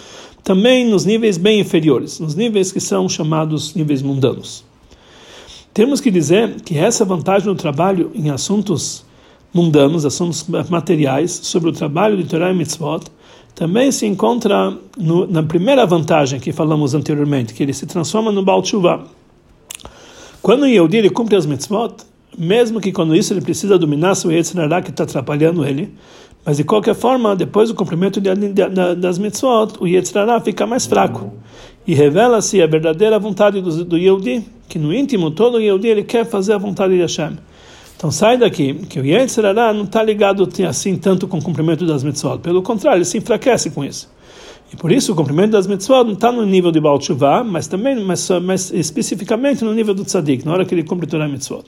também 0.45 0.89
nos 0.89 1.03
níveis 1.03 1.37
bem 1.37 1.59
inferiores, 1.59 2.21
nos 2.21 2.35
níveis 2.35 2.71
que 2.71 2.79
são 2.79 3.09
chamados 3.09 3.75
níveis 3.75 4.01
mundanos. 4.01 4.63
Temos 5.73 5.99
que 5.99 6.09
dizer 6.09 6.61
que 6.61 6.77
essa 6.77 7.03
vantagem 7.03 7.49
do 7.49 7.55
trabalho 7.55 8.11
em 8.15 8.29
assuntos 8.29 9.03
mundanos, 9.53 10.05
assuntos 10.05 10.47
materiais, 10.69 11.37
sobre 11.43 11.69
o 11.69 11.73
trabalho 11.73 12.15
de 12.15 12.23
Torah 12.23 12.49
e 12.49 12.55
Mitzvot, 12.55 13.03
também 13.55 13.91
se 13.91 14.05
encontra 14.05 14.75
no, 14.97 15.27
na 15.27 15.43
primeira 15.43 15.85
vantagem 15.85 16.39
que 16.39 16.51
falamos 16.51 16.95
anteriormente, 16.95 17.53
que 17.53 17.63
ele 17.63 17.73
se 17.73 17.85
transforma 17.85 18.31
no 18.31 18.43
Baal 18.43 18.61
Tshuva. 18.61 19.03
Quando 20.41 20.63
o 20.63 20.67
Yehudi 20.67 20.97
ele 20.97 21.09
cumpre 21.09 21.35
as 21.35 21.45
mitzvot, 21.45 21.95
mesmo 22.37 22.81
que 22.81 22.91
quando 22.91 23.15
isso 23.15 23.31
ele 23.31 23.41
precisa 23.41 23.77
dominar 23.77 24.15
seu 24.15 24.31
Yetzirará 24.31 24.81
que 24.81 24.89
está 24.89 25.03
atrapalhando 25.03 25.63
ele, 25.65 25.93
mas 26.45 26.57
de 26.57 26.63
qualquer 26.63 26.95
forma, 26.95 27.35
depois 27.35 27.69
do 27.69 27.75
cumprimento 27.75 28.19
de, 28.19 28.35
de, 28.35 28.95
das 28.97 29.17
mitzvot, 29.17 29.77
o 29.79 29.87
Yetzirará 29.87 30.41
fica 30.41 30.67
mais 30.67 30.85
fraco. 30.85 31.31
E 31.85 31.93
revela-se 31.93 32.61
a 32.61 32.67
verdadeira 32.67 33.17
vontade 33.19 33.61
do, 33.61 33.85
do 33.85 33.97
Yehudi, 33.97 34.43
que 34.67 34.79
no 34.79 34.93
íntimo 34.93 35.31
todo 35.31 35.55
o 35.55 35.61
Yehudi 35.61 35.87
ele 35.87 36.03
quer 36.03 36.25
fazer 36.25 36.53
a 36.53 36.57
vontade 36.57 36.93
de 36.93 37.01
Hashem. 37.01 37.37
Então 38.03 38.11
sai 38.11 38.37
daqui 38.37 38.73
que 38.73 38.99
o 38.99 39.05
Yetzirará 39.05 39.73
não 39.73 39.85
está 39.85 40.03
ligado 40.03 40.49
assim 40.67 40.97
tanto 40.97 41.25
com 41.25 41.37
o 41.37 41.41
cumprimento 41.41 41.85
das 41.85 42.03
mitzvot. 42.03 42.39
Pelo 42.39 42.61
contrário, 42.61 42.97
ele 42.97 43.05
se 43.05 43.17
enfraquece 43.17 43.71
com 43.71 43.81
isso. 43.81 44.11
E 44.73 44.75
por 44.75 44.91
isso 44.91 45.13
o 45.13 45.15
cumprimento 45.15 45.51
das 45.51 45.67
mitzvot 45.67 46.03
não 46.03 46.11
está 46.11 46.29
no 46.29 46.45
nível 46.45 46.69
de 46.69 46.81
Baal 46.81 46.99
Tshuva, 46.99 47.45
mas 47.45 47.65
também, 47.65 48.03
mas, 48.03 48.29
mas 48.43 48.73
especificamente 48.73 49.63
no 49.63 49.73
nível 49.73 49.93
do 49.93 50.03
tzadik, 50.03 50.45
na 50.45 50.51
hora 50.51 50.65
que 50.65 50.75
ele 50.75 50.83
cumpre 50.83 51.07
Torah 51.07 51.29
mitzvot. 51.29 51.63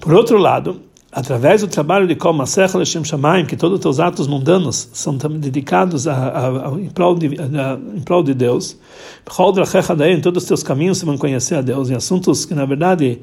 Por 0.00 0.12
outro 0.12 0.38
lado, 0.38 0.80
através 1.12 1.60
do 1.60 1.68
trabalho 1.68 2.08
de 2.08 2.16
Kol 2.16 2.32
Masech 2.32 2.76
Leshem 2.76 3.04
Shamayim, 3.04 3.46
que 3.46 3.56
todos 3.56 3.76
os 3.76 3.80
teus 3.80 4.00
atos 4.00 4.26
mundanos 4.26 4.88
são 4.92 5.16
dedicados 5.16 6.08
a, 6.08 6.14
a, 6.14 6.68
a, 6.68 6.80
em, 6.80 6.88
prol 6.88 7.14
de, 7.14 7.26
em 7.26 8.00
prol 8.00 8.24
de 8.24 8.34
Deus, 8.34 8.76
em 9.24 10.20
todos 10.20 10.42
os 10.42 10.48
teus 10.48 10.64
caminhos 10.64 10.98
você 10.98 11.06
vão 11.06 11.16
conhecer 11.16 11.54
a 11.54 11.60
Deus, 11.60 11.90
em 11.90 11.94
assuntos 11.94 12.44
que 12.44 12.54
na 12.54 12.64
verdade 12.64 13.20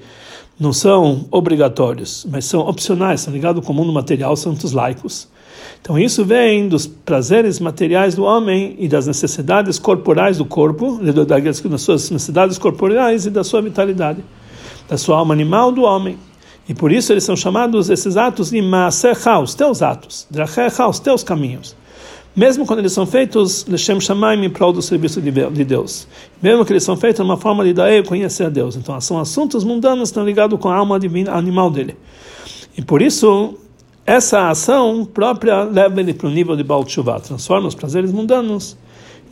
não 0.59 0.73
são 0.73 1.25
obrigatórios, 1.31 2.27
mas 2.29 2.43
são 2.45 2.61
opcionais, 2.61 3.21
são 3.21 3.33
ligados 3.33 3.65
com 3.65 3.71
o 3.71 3.75
mundo 3.75 3.93
material, 3.93 4.35
são 4.35 4.51
os 4.51 4.71
laicos. 4.73 5.27
Então 5.81 5.97
isso 5.97 6.25
vem 6.25 6.67
dos 6.67 6.85
prazeres 6.85 7.59
materiais 7.59 8.13
do 8.13 8.23
homem 8.23 8.75
e 8.77 8.87
das 8.87 9.07
necessidades 9.07 9.79
corporais 9.79 10.37
do 10.37 10.45
corpo, 10.45 10.99
das 11.01 11.81
suas 11.81 12.09
necessidades 12.11 12.57
corporais 12.57 13.25
e 13.25 13.29
da 13.29 13.43
sua 13.43 13.61
vitalidade, 13.61 14.23
da 14.89 14.97
sua 14.97 15.17
alma 15.17 15.33
animal 15.33 15.71
do 15.71 15.83
homem. 15.83 16.17
E 16.67 16.73
por 16.73 16.91
isso 16.91 17.13
eles 17.13 17.23
são 17.23 17.35
chamados 17.35 17.89
esses 17.89 18.17
atos 18.17 18.51
de 18.51 18.61
Maasecha, 18.61 19.39
os 19.39 19.55
teus 19.55 19.81
atos, 19.81 20.27
Drachecha, 20.29 20.87
os 20.87 20.99
teus 20.99 21.23
caminhos. 21.23 21.75
Mesmo 22.39 22.65
quando 22.65 22.79
eles 22.79 22.93
são 22.93 23.05
feitos, 23.05 23.65
Leshem 23.65 23.99
Shamaim 23.99 24.45
em 24.45 24.49
prol 24.49 24.71
do 24.71 24.81
serviço 24.81 25.19
de 25.19 25.65
Deus. 25.65 26.07
Mesmo 26.41 26.63
que 26.63 26.71
eles 26.71 26.85
são 26.85 26.95
feitos 26.95 27.19
uma 27.19 27.35
forma 27.35 27.65
de 27.65 27.73
dar 27.73 27.91
conhecer 28.05 28.45
a 28.45 28.49
Deus. 28.49 28.77
Então 28.77 28.99
são 29.01 29.19
assuntos 29.19 29.65
mundanos 29.65 30.03
que 30.03 30.11
estão 30.11 30.23
ligados 30.23 30.57
com 30.57 30.69
a 30.69 30.75
alma 30.77 30.97
divina, 30.97 31.33
animal 31.33 31.69
dele. 31.69 31.97
E 32.77 32.81
por 32.81 33.01
isso, 33.01 33.55
essa 34.05 34.49
ação 34.49 35.03
própria 35.03 35.63
leva 35.63 35.99
ele 35.99 36.13
para 36.13 36.27
o 36.27 36.31
nível 36.31 36.55
de 36.55 36.63
Baal 36.63 36.85
Tshuva, 36.85 37.19
transforma 37.19 37.67
os 37.67 37.75
prazeres 37.75 38.09
mundanos 38.09 38.77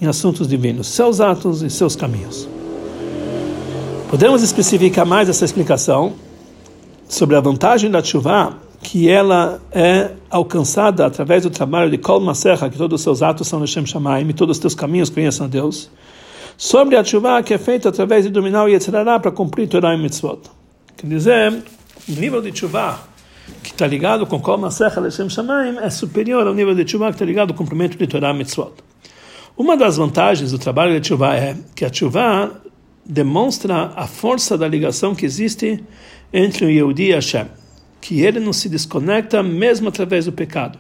em 0.02 0.06
assuntos 0.06 0.46
divinos, 0.46 0.88
seus 0.88 1.22
atos 1.22 1.62
e 1.62 1.70
seus 1.70 1.96
caminhos. 1.96 2.46
Podemos 4.10 4.44
especificar 4.44 5.06
mais 5.06 5.30
essa 5.30 5.46
explicação 5.46 6.12
sobre 7.08 7.38
a 7.38 7.40
vantagem 7.40 7.90
da 7.90 8.04
chuva, 8.04 8.58
que 8.88 9.10
ela 9.10 9.62
é 9.70 10.12
alcançada 10.30 11.06
através 11.06 11.44
do 11.44 11.50
trabalho 11.50 11.92
de 11.92 11.98
Kol 11.98 12.22
Maserha, 12.22 12.70
que 12.70 12.78
todos 12.78 13.02
os 13.02 13.04
seus 13.04 13.22
atos 13.22 13.46
são 13.46 13.60
Hashem 13.60 13.86
Shamaim, 13.86 14.30
e 14.30 14.34
todos 14.34 14.56
os 14.56 14.62
teus 14.62 14.74
caminhos 14.74 15.10
conheçam 15.10 15.46
a 15.46 15.50
Deus, 15.50 15.92
sobre 16.56 16.96
a 16.96 17.04
chuva 17.04 17.44
que 17.44 17.54
é 17.54 17.58
feita 17.58 17.90
através 17.90 18.24
de 18.24 18.30
dominar 18.30 18.64
o 18.64 18.70
Yetzirará 18.70 19.20
para 19.20 19.30
cumprir 19.30 19.68
Torah 19.68 19.94
e 19.94 20.02
Mitzvot. 20.02 20.40
Quer 20.96 21.06
dizer, 21.06 21.64
o 22.08 22.14
nível 22.14 22.42
de 22.42 22.58
chuva 22.58 22.98
que 23.62 23.72
está 23.72 23.86
ligado 23.86 24.26
com 24.26 24.40
Kol 24.40 24.58
Maserha 24.58 25.02
Hashem 25.02 25.30
Shamaim 25.30 25.80
é 25.80 25.90
superior 25.90 26.48
ao 26.48 26.54
nível 26.54 26.74
de 26.74 26.90
chuva 26.90 27.08
que 27.08 27.16
está 27.16 27.26
ligado 27.26 27.54
com 27.54 27.64
o 27.64 27.66
cumprimento 27.66 27.98
de 27.98 28.08
Torah 28.08 28.32
e 28.32 28.38
Mitzvot. 28.38 28.72
Uma 29.58 29.76
das 29.76 29.98
vantagens 29.98 30.54
do 30.54 30.58
trabalho 30.58 30.98
de 30.98 31.06
chuva 31.06 31.36
é 31.36 31.58
que 31.76 31.84
a 31.84 31.92
chuva 31.92 32.62
demonstra 33.06 33.92
a 33.98 34.08
força 34.08 34.58
da 34.58 34.66
ligação 34.66 35.14
que 35.14 35.26
existe 35.26 35.84
entre 36.32 36.66
o 36.66 36.70
Yehudi 36.70 37.10
e 37.10 37.12
Hashem, 37.12 37.48
que 38.02 38.22
ele 38.22 38.40
não 38.40 38.54
se 38.54 38.70
desconecta 38.70 39.42
mesmo 39.42 39.90
através 39.90 40.26
do 40.26 40.32
pecado. 40.32 40.80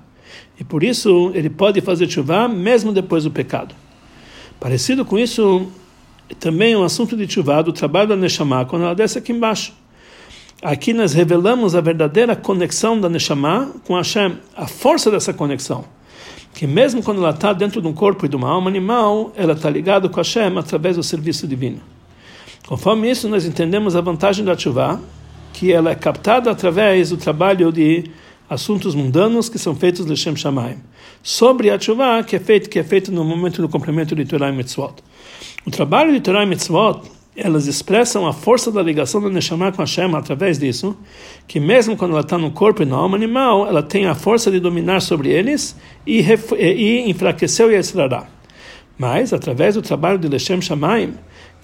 E 0.60 0.64
por 0.64 0.84
isso 0.84 1.32
ele 1.34 1.50
pode 1.50 1.82
fazer 1.82 2.10
chuva 2.10 2.48
mesmo 2.48 2.92
depois 2.92 3.24
do 3.24 3.32
pecado. 3.32 3.76
Parecido 4.60 5.06
com 5.06 5.20
isso, 5.20 5.68
também 6.40 6.76
o 6.76 6.80
um 6.80 6.84
assunto 6.84 7.16
de 7.16 7.32
chuva 7.32 7.62
do 7.62 7.72
trabalho 7.72 8.10
da 8.10 8.16
Neshama, 8.16 8.66
quando 8.66 8.84
ela 8.84 8.96
desce 8.96 9.18
aqui 9.18 9.32
embaixo. 9.32 9.74
Aqui 10.62 10.92
nós 10.92 11.14
revelamos 11.14 11.76
a 11.76 11.82
verdadeira 11.82 12.36
conexão 12.36 13.00
da 13.00 13.08
Neshama 13.08 13.72
com 13.86 13.96
Hashem, 13.96 14.38
a 14.56 14.66
força 14.66 15.12
dessa 15.12 15.32
conexão. 15.32 15.86
Que 16.54 16.66
mesmo 16.66 17.04
quando 17.04 17.20
ela 17.20 17.30
está 17.30 17.54
dentro 17.54 17.80
de 17.80 17.88
um 17.88 17.94
corpo 17.94 18.26
e 18.26 18.30
de 18.30 18.36
uma 18.36 18.50
alma 18.50 18.68
animal, 18.68 19.32
ela 19.36 19.54
está 19.54 19.70
ligada 19.70 20.10
com 20.10 20.18
Hashem 20.18 20.58
através 20.58 20.96
do 20.96 21.04
serviço 21.04 21.48
divino. 21.48 21.82
Conforme 22.66 23.10
isso, 23.10 23.30
nós 23.30 23.46
entendemos 23.46 23.96
a 23.96 24.02
vantagem 24.02 24.44
da 24.44 24.58
chuva, 24.58 25.00
que 25.58 25.74
ela 25.74 25.90
é 25.90 25.96
captada 25.96 26.52
através 26.52 27.10
do 27.10 27.18
trabalho 27.18 27.72
de 27.72 28.12
assuntos 28.48 28.94
mundanos 28.94 29.50
que 29.50 29.58
são 29.58 29.76
feitos 29.76 30.06
de 30.06 30.16
Shem 30.16 30.36
Shamayim. 30.36 30.78
Sobre 31.24 31.72
a 31.72 31.80
chuva, 31.80 32.24
que 32.24 32.36
é 32.36 32.40
feito 32.40 32.70
que 32.70 32.78
é 32.78 32.84
feito 32.84 33.12
no 33.12 33.24
momento 33.24 33.60
do 33.60 33.68
cumprimento 33.68 34.16
de 34.16 34.24
Torah 34.24 34.50
e 34.50 34.52
Mitzvot. 34.52 34.94
O 35.66 35.72
trabalho 35.72 36.14
de 36.14 36.20
Torah 36.20 36.44
e 36.44 36.46
Mitzvot, 36.46 37.02
elas 37.36 37.66
expressam 37.66 38.28
a 38.28 38.34
força 38.34 38.72
da 38.72 38.84
ligação 38.84 39.20
da 39.20 39.30
Neshama 39.30 39.72
com 39.72 39.82
Hashem 39.82 40.14
através 40.16 40.60
disso, 40.60 40.96
que 41.48 41.60
mesmo 41.60 41.98
quando 41.98 42.12
ela 42.12 42.22
está 42.22 42.38
no 42.38 42.52
corpo 42.52 42.84
e 42.84 42.86
na 42.86 42.96
alma 42.96 43.18
animal, 43.18 43.68
ela 43.68 43.82
tem 43.82 44.06
a 44.06 44.14
força 44.14 44.52
de 44.52 44.60
dominar 44.60 45.02
sobre 45.02 45.30
eles 45.30 45.76
e, 46.06 46.24
e 46.56 47.10
enfraquecer 47.10 47.66
o 47.66 47.72
Yetzirará. 47.72 48.28
Mas, 48.96 49.34
através 49.34 49.74
do 49.74 49.82
trabalho 49.82 50.20
de 50.20 50.28
Leshem 50.28 50.62
Shamayim, 50.62 51.14
em 51.14 51.14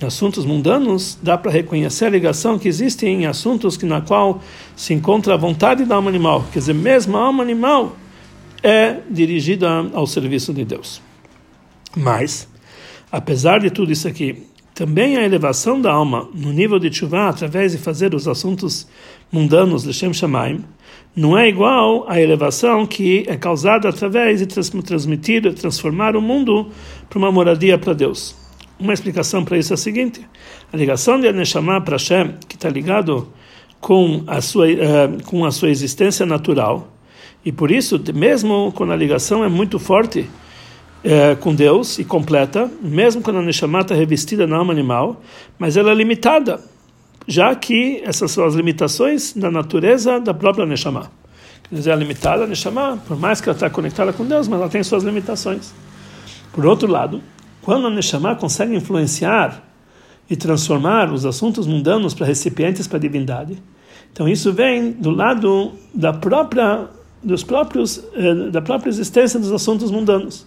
assuntos 0.01 0.45
mundanos, 0.45 1.17
dá 1.21 1.37
para 1.37 1.51
reconhecer 1.51 2.05
a 2.05 2.09
ligação 2.09 2.59
que 2.59 2.67
existe 2.67 3.05
em 3.05 3.25
assuntos 3.25 3.77
que, 3.77 3.85
na 3.85 4.01
qual 4.01 4.41
se 4.75 4.93
encontra 4.93 5.33
a 5.33 5.37
vontade 5.37 5.85
da 5.85 5.95
alma 5.95 6.09
animal. 6.09 6.45
Quer 6.51 6.59
dizer, 6.59 6.73
mesmo 6.73 7.17
a 7.17 7.21
alma 7.21 7.43
animal 7.43 7.95
é 8.61 8.97
dirigida 9.09 9.69
ao 9.93 10.07
serviço 10.07 10.53
de 10.53 10.65
Deus. 10.65 11.01
Mas, 11.95 12.47
apesar 13.11 13.59
de 13.59 13.69
tudo 13.69 13.91
isso 13.91 14.07
aqui, 14.07 14.47
também 14.73 15.17
a 15.17 15.23
elevação 15.23 15.79
da 15.79 15.91
alma 15.91 16.27
no 16.33 16.51
nível 16.51 16.79
de 16.79 16.91
chuva 16.91 17.29
através 17.29 17.73
de 17.73 17.77
fazer 17.77 18.15
os 18.15 18.27
assuntos 18.27 18.87
mundanos 19.31 19.83
de 19.83 19.93
Shem 19.93 20.11
Shamaim 20.11 20.63
não 21.15 21.37
é 21.37 21.47
igual 21.47 22.09
à 22.09 22.19
elevação 22.19 22.87
que 22.87 23.23
é 23.27 23.37
causada 23.37 23.87
através 23.87 24.39
de 24.39 24.47
transmitir, 24.47 25.53
transformar 25.53 26.15
o 26.15 26.21
mundo 26.21 26.69
para 27.07 27.19
uma 27.19 27.31
moradia 27.31 27.77
para 27.77 27.93
Deus. 27.93 28.35
Uma 28.79 28.93
explicação 28.93 29.45
para 29.45 29.57
isso 29.57 29.73
é 29.73 29.75
a 29.75 29.77
seguinte: 29.77 30.25
a 30.71 30.77
ligação 30.77 31.19
de 31.19 31.27
Aneshama 31.27 31.79
para 31.81 31.95
Hashem, 31.95 32.35
que 32.47 32.55
está 32.55 32.69
ligado 32.69 33.27
com 33.79 34.23
a 34.27 34.41
sua 34.41 34.67
uh, 34.67 35.23
com 35.25 35.45
a 35.45 35.51
sua 35.51 35.69
existência 35.69 36.25
natural, 36.25 36.91
e 37.45 37.51
por 37.51 37.71
isso, 37.71 38.01
mesmo 38.13 38.71
quando 38.75 38.93
a 38.93 38.95
ligação 38.95 39.43
é 39.43 39.49
muito 39.49 39.77
forte 39.77 40.21
uh, 40.21 41.35
com 41.39 41.53
Deus 41.53 41.99
e 41.99 42.05
completa, 42.05 42.71
mesmo 42.81 43.21
quando 43.21 43.39
a 43.39 43.41
Neshama 43.41 43.81
está 43.81 43.93
revestida 43.93 44.47
na 44.47 44.57
alma 44.57 44.71
animal, 44.71 45.21
mas 45.59 45.75
ela 45.75 45.91
é 45.91 45.93
limitada, 45.93 46.61
já 47.27 47.53
que 47.53 48.01
essas 48.05 48.31
são 48.31 48.45
as 48.45 48.55
limitações 48.55 49.33
da 49.33 49.51
natureza 49.51 50.19
da 50.19 50.33
própria 50.33 50.65
Neshama. 50.65 51.11
Quer 51.69 51.75
dizer, 51.75 51.91
a 51.91 51.95
limitada 51.95 52.45
a 52.45 52.47
Neshama, 52.47 53.01
por 53.07 53.19
mais 53.19 53.41
que 53.41 53.49
ela 53.49 53.55
está 53.55 53.69
conectada 53.69 54.13
com 54.13 54.25
Deus, 54.25 54.47
mas 54.47 54.59
ela 54.59 54.69
tem 54.69 54.83
suas 54.83 55.03
limitações. 55.03 55.73
Por 56.53 56.65
outro 56.65 56.89
lado, 56.89 57.21
quando 57.63 57.87
a 57.87 57.89
Neshama 57.89 58.35
consegue 58.35 58.75
influenciar 58.75 59.63
e 60.29 60.35
transformar 60.35 61.11
os 61.11 61.25
assuntos 61.25 61.65
mundanos 61.65 62.13
para 62.13 62.25
recipientes 62.25 62.87
para 62.87 62.97
a 62.97 63.01
divindade, 63.01 63.57
então 64.11 64.27
isso 64.27 64.53
vem 64.53 64.91
do 64.91 65.09
lado 65.09 65.71
da 65.93 66.13
própria 66.13 66.87
dos 67.23 67.41
próprios 67.41 68.03
eh, 68.15 68.49
da 68.51 68.61
própria 68.61 68.89
existência 68.89 69.39
dos 69.39 69.51
assuntos 69.51 69.89
mundanos. 69.89 70.45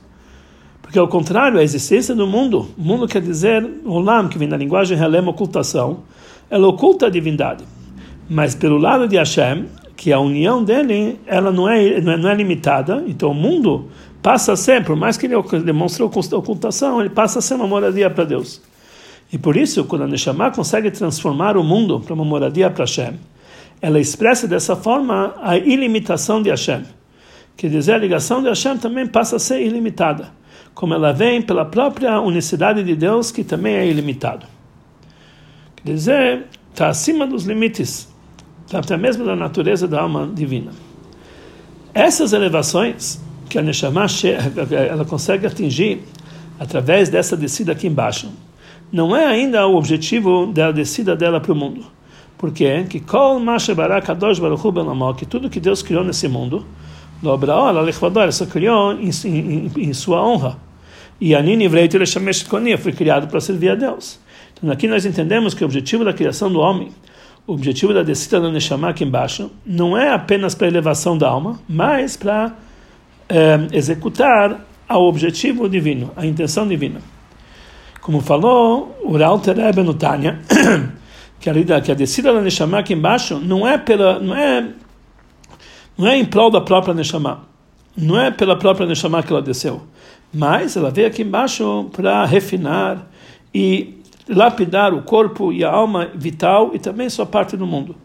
Porque 0.83 0.99
ao 0.99 1.09
contrário, 1.09 1.59
a 1.59 1.63
existência 1.63 2.15
do 2.15 2.27
mundo, 2.27 2.69
mundo 2.77 3.09
quer 3.09 3.21
dizer 3.21 3.67
olam, 3.85 4.29
que 4.29 4.39
vem 4.39 4.49
da 4.49 4.57
linguagem 4.57 4.97
halem, 4.97 5.27
ocultação, 5.27 6.05
ela 6.49 6.69
oculta 6.69 7.07
a 7.07 7.11
divindade. 7.11 7.65
Mas 8.29 8.55
pelo 8.55 8.79
lado 8.79 9.09
de 9.09 9.17
Hashem, 9.17 9.67
que 9.97 10.13
a 10.13 10.21
união 10.21 10.63
dele, 10.63 11.19
ela 11.27 11.51
não 11.51 11.69
é, 11.69 12.01
não 12.01 12.13
é, 12.13 12.17
não 12.17 12.31
é 12.31 12.35
limitada, 12.35 13.03
então 13.09 13.31
o 13.31 13.35
mundo 13.35 13.87
passa 14.23 14.53
a 14.53 14.57
ser, 14.57 14.85
por 14.85 14.97
mais 14.97 15.17
que 15.17 15.27
ele 15.27 15.35
demonstre 15.65 16.03
ocultação, 16.03 17.01
ele 17.01 17.11
passa 17.11 17.39
a 17.39 17.43
ser 17.43 17.55
uma 17.55 17.67
moradia 17.67 18.11
para 18.11 18.25
Deus. 18.25 18.61
E 19.33 19.39
por 19.39 19.57
isso, 19.57 19.85
quando 19.85 20.03
a 20.03 20.07
Neshama 20.07 20.51
consegue 20.51 20.91
transformar 20.91 21.57
o 21.57 21.65
mundo 21.65 22.01
para 22.01 22.15
uma 22.15 22.25
moradia 22.25 22.71
para 22.71 22.85
Hashem, 22.85 23.15
ela 23.81 24.01
expressa 24.01 24.47
dessa 24.47 24.77
forma 24.77 25.35
a 25.43 25.57
ilimitação 25.57 26.43
de 26.43 26.51
Hashem. 26.51 26.85
Quer 27.57 27.71
dizer, 27.71 27.95
a 27.95 27.99
ligação 27.99 28.43
de 28.43 28.49
Hashem 28.49 28.79
também 28.79 29.07
passa 29.07 29.37
a 29.37 29.39
ser 29.39 29.61
ilimitada 29.63 30.31
como 30.77 30.93
ela 30.93 31.11
vem 31.11 31.41
pela 31.41 31.65
própria 31.65 32.21
unicidade 32.21 32.85
de 32.85 32.95
Deus, 32.95 33.33
que 33.33 33.43
também 33.43 33.75
é 33.75 33.87
ilimitado. 33.87 34.47
Quer 35.77 35.93
dizer, 35.93 36.45
está 36.71 36.89
acima 36.89 37.27
dos 37.27 37.45
limites, 37.45 38.15
está 38.67 38.81
até 38.81 38.95
mesmo 38.95 39.25
da 39.25 39.35
natureza 39.35 39.89
da 39.89 40.03
alma 40.03 40.31
divina. 40.33 40.73
Essas 41.95 42.35
elevações 42.35 43.19
que 43.57 43.61
a 43.61 43.63
Neshama 43.63 44.07
ela 44.71 45.05
consegue 45.07 45.47
atingir 45.47 46.03
através 46.61 47.09
dessa 47.09 47.35
descida 47.35 47.73
aqui 47.73 47.87
embaixo, 47.87 48.31
não 48.93 49.17
é 49.17 49.25
ainda 49.25 49.67
o 49.67 49.77
objetivo 49.77 50.47
da 50.47 50.71
descida 50.71 51.17
dela 51.17 51.41
para 51.41 51.53
o 51.53 51.57
mundo. 51.57 51.87
Por 52.37 52.53
quê? 52.53 52.85
Que 52.89 53.01
que 55.15 55.25
tudo 55.25 55.49
que 55.49 55.59
Deus 55.59 55.83
criou 55.83 56.05
nesse 56.05 56.29
mundo, 56.29 56.67
ela 58.21 58.33
só 58.33 58.45
criou 58.45 58.93
em, 58.93 59.11
em, 59.25 59.71
em 59.75 59.93
sua 59.95 60.23
honra. 60.23 60.59
E 61.19 61.35
Anini 61.35 61.67
Vreito 61.67 61.97
Leshamesh 61.97 62.43
Konia 62.43 62.77
foi 62.77 62.93
criado 62.93 63.27
para 63.27 63.41
servir 63.41 63.71
a 63.71 63.75
Deus. 63.75 64.21
Então 64.53 64.71
aqui 64.71 64.87
nós 64.87 65.07
entendemos 65.07 65.55
que 65.55 65.65
o 65.65 65.67
objetivo 65.67 66.05
da 66.05 66.13
criação 66.13 66.53
do 66.53 66.61
homem, 66.61 66.91
o 67.47 67.55
objetivo 67.55 67.95
da 67.95 68.03
descida 68.03 68.39
do 68.39 68.53
Neshama 68.53 68.91
aqui 68.91 69.03
embaixo, 69.03 69.51
não 69.65 69.97
é 69.97 70.13
apenas 70.13 70.55
para 70.55 70.67
a 70.67 70.69
elevação 70.69 71.17
da 71.17 71.27
alma, 71.27 71.59
mas 71.67 72.19
para 72.19 72.53
é, 73.29 73.67
executar 73.73 74.67
o 74.89 75.09
objetivo 75.09 75.69
divino, 75.69 76.13
a 76.17 76.25
intenção 76.25 76.67
divina. 76.67 77.01
Como 78.01 78.21
falou 78.21 78.97
o 79.03 79.17
Ralter 79.17 79.57
Rebbe 79.57 79.83
no 79.83 79.95
Tânia, 79.95 80.39
que 81.41 81.51
a, 81.51 81.81
que 81.81 81.91
a 81.91 81.95
descida 81.95 82.33
da 82.33 82.41
Neshama 82.41 82.79
aqui 82.79 82.95
embaixo 82.95 83.39
não 83.41 83.67
é 83.67 83.77
pela 83.77 84.21
não 84.21 84.35
é 84.35 84.69
não 85.99 86.07
é 86.07 86.17
em 86.17 86.25
prol 86.25 86.51
da 86.51 86.61
própria 86.61 86.95
Neshama, 86.95 87.43
não 87.97 88.21
é 88.21 88.31
pela 88.31 88.57
própria 88.57 88.87
Neshama 88.87 89.23
que 89.23 89.33
ela 89.33 89.43
desceu, 89.43 89.83
mas 90.33 90.77
ela 90.77 90.91
veio 90.91 91.09
aqui 91.09 91.23
embaixo 91.23 91.91
para 91.93 92.25
refinar 92.25 93.09
e 93.53 93.97
lapidar 94.29 94.93
o 94.93 95.03
corpo 95.03 95.53
e 95.53 95.65
a 95.65 95.71
alma 95.71 96.11
vital 96.15 96.73
e 96.75 96.79
também 96.79 97.09
sua 97.09 97.27
parte 97.27 97.57
do 97.57 97.67
mundo, 97.67 97.97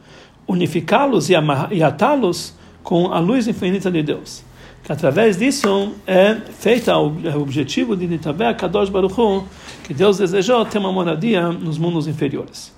unificá-los 0.48 1.30
e, 1.30 1.34
e 1.72 1.84
atá-los 1.84 2.58
com 2.84 3.12
a 3.12 3.20
luz 3.20 3.48
infinita 3.48 3.92
de 3.92 4.02
Deus. 4.02 4.44
Através 4.90 5.38
disso 5.38 5.94
é 6.08 6.36
feita 6.36 6.98
o 6.98 7.42
objetivo 7.42 7.96
de 7.96 8.08
Nitabé 8.08 8.54
Kadosh 8.54 8.90
Baruch 8.90 9.20
Hu, 9.20 9.44
que 9.84 9.94
Deus 9.94 10.18
desejou 10.18 10.66
ter 10.66 10.80
uma 10.80 10.92
moradia 10.92 11.50
nos 11.50 11.78
mundos 11.78 12.08
inferiores. 12.08 12.76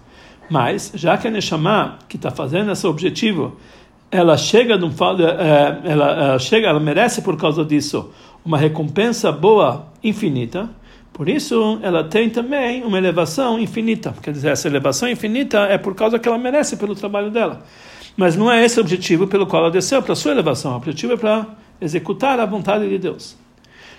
Mas, 0.50 0.92
já 0.94 1.18
que 1.18 1.28
a 1.28 1.32
Neshama, 1.32 1.98
que 2.08 2.18
está 2.18 2.30
fazendo 2.30 2.72
esse 2.72 2.86
objetivo, 2.86 3.58
ela 4.12 4.38
chega, 4.38 4.78
de 4.78 4.86
um, 4.86 4.89
eh, 4.89 5.82
ela, 5.86 6.12
ela 6.12 6.39
chega, 6.39 6.68
ela 6.68 6.80
merece 6.80 7.22
por 7.22 7.38
causa 7.38 7.63
disso 7.63 8.12
uma 8.46 8.58
recompensa 8.58 9.32
boa 9.32 9.88
infinita. 10.04 10.70
Por 11.13 11.30
isso, 11.30 11.80
ela 11.82 12.04
tem 12.04 12.30
também 12.30 12.84
uma 12.84 12.98
elevação 12.98 13.58
infinita. 13.58 14.13
Quer 14.22 14.32
dizer, 14.32 14.52
essa 14.52 14.68
elevação 14.68 15.10
infinita 15.10 15.60
é 15.60 15.78
por 15.78 15.96
causa 15.96 16.20
que 16.20 16.28
ela 16.28 16.38
merece 16.38 16.76
pelo 16.76 16.94
trabalho 16.94 17.32
dela. 17.32 17.63
Mas 18.18 18.36
não 18.36 18.52
é 18.52 18.63
esse 18.63 18.80
o 18.80 18.82
objetivo 18.82 19.26
pelo 19.28 19.48
qual 19.48 19.63
ela 19.63 19.72
desceu 19.72 20.02
para 20.04 20.13
sua 20.13 20.32
elevação. 20.32 20.74
O 20.74 20.76
objetivo 20.76 21.13
é 21.13 21.18
para 21.18 21.48
executar 21.80 22.40
a 22.40 22.46
vontade 22.46 22.88
de 22.88 22.98
Deus. 22.98 23.38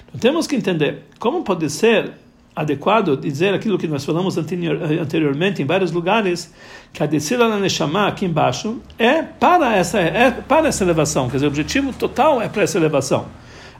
Então, 0.08 0.20
temos 0.20 0.46
que 0.46 0.56
entender 0.56 1.04
como 1.18 1.42
pode 1.42 1.68
ser 1.70 2.12
adequado 2.54 3.16
dizer 3.16 3.52
aquilo 3.52 3.76
que 3.76 3.88
nós 3.88 4.04
falamos 4.04 4.36
anteriormente 4.38 5.60
em 5.60 5.64
vários 5.64 5.90
lugares, 5.90 6.54
que 6.92 7.02
a 7.02 7.06
descida 7.06 7.48
na 7.48 7.58
Neshama 7.58 8.06
aqui 8.06 8.24
embaixo 8.24 8.80
é 8.98 9.22
para 9.22 9.74
essa, 9.74 9.98
é 9.98 10.30
para 10.30 10.68
essa 10.68 10.84
elevação. 10.84 11.28
Quer 11.28 11.38
dizer, 11.38 11.46
o 11.46 11.48
objetivo 11.48 11.92
total 11.92 12.40
é 12.40 12.48
para 12.48 12.62
essa 12.62 12.78
elevação. 12.78 13.26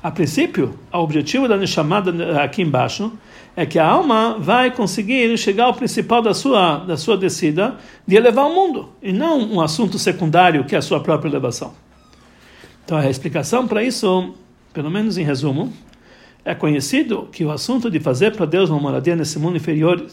A 0.02 0.11
princípio, 0.11 0.78
o 0.92 0.98
objetivo 0.98 1.48
da 1.48 1.57
Neshama 1.57 2.02
aqui 2.42 2.62
embaixo 2.62 3.12
é 3.57 3.64
que 3.64 3.78
a 3.78 3.87
alma 3.87 4.37
vai 4.38 4.70
conseguir 4.70 5.38
chegar 5.38 5.66
ao 5.66 5.74
principal 5.74 6.20
da 6.20 6.35
sua, 6.35 6.78
da 6.78 6.96
sua 6.96 7.16
descida 7.16 7.76
de 8.07 8.16
elevar 8.16 8.46
o 8.46 8.54
mundo, 8.54 8.88
e 9.00 9.12
não 9.12 9.38
um 9.38 9.61
assunto 9.61 9.98
secundário 9.98 10.64
que 10.64 10.74
é 10.74 10.78
a 10.78 10.83
sua 10.83 11.00
própria 11.00 11.30
elevação. 11.30 11.72
Então, 12.84 12.98
a 12.98 13.08
explicação 13.08 13.66
para 13.66 13.82
isso, 13.82 14.34
pelo 14.72 14.90
menos 14.90 15.16
em 15.16 15.24
resumo, 15.24 15.72
é 16.44 16.54
conhecido 16.54 17.28
que 17.32 17.44
o 17.44 17.50
assunto 17.50 17.90
de 17.90 17.98
fazer 17.98 18.32
para 18.36 18.44
Deus 18.44 18.68
uma 18.68 18.78
moradia 18.78 19.16
nesse 19.16 19.38
mundo 19.38 19.56
inferior, 19.56 20.04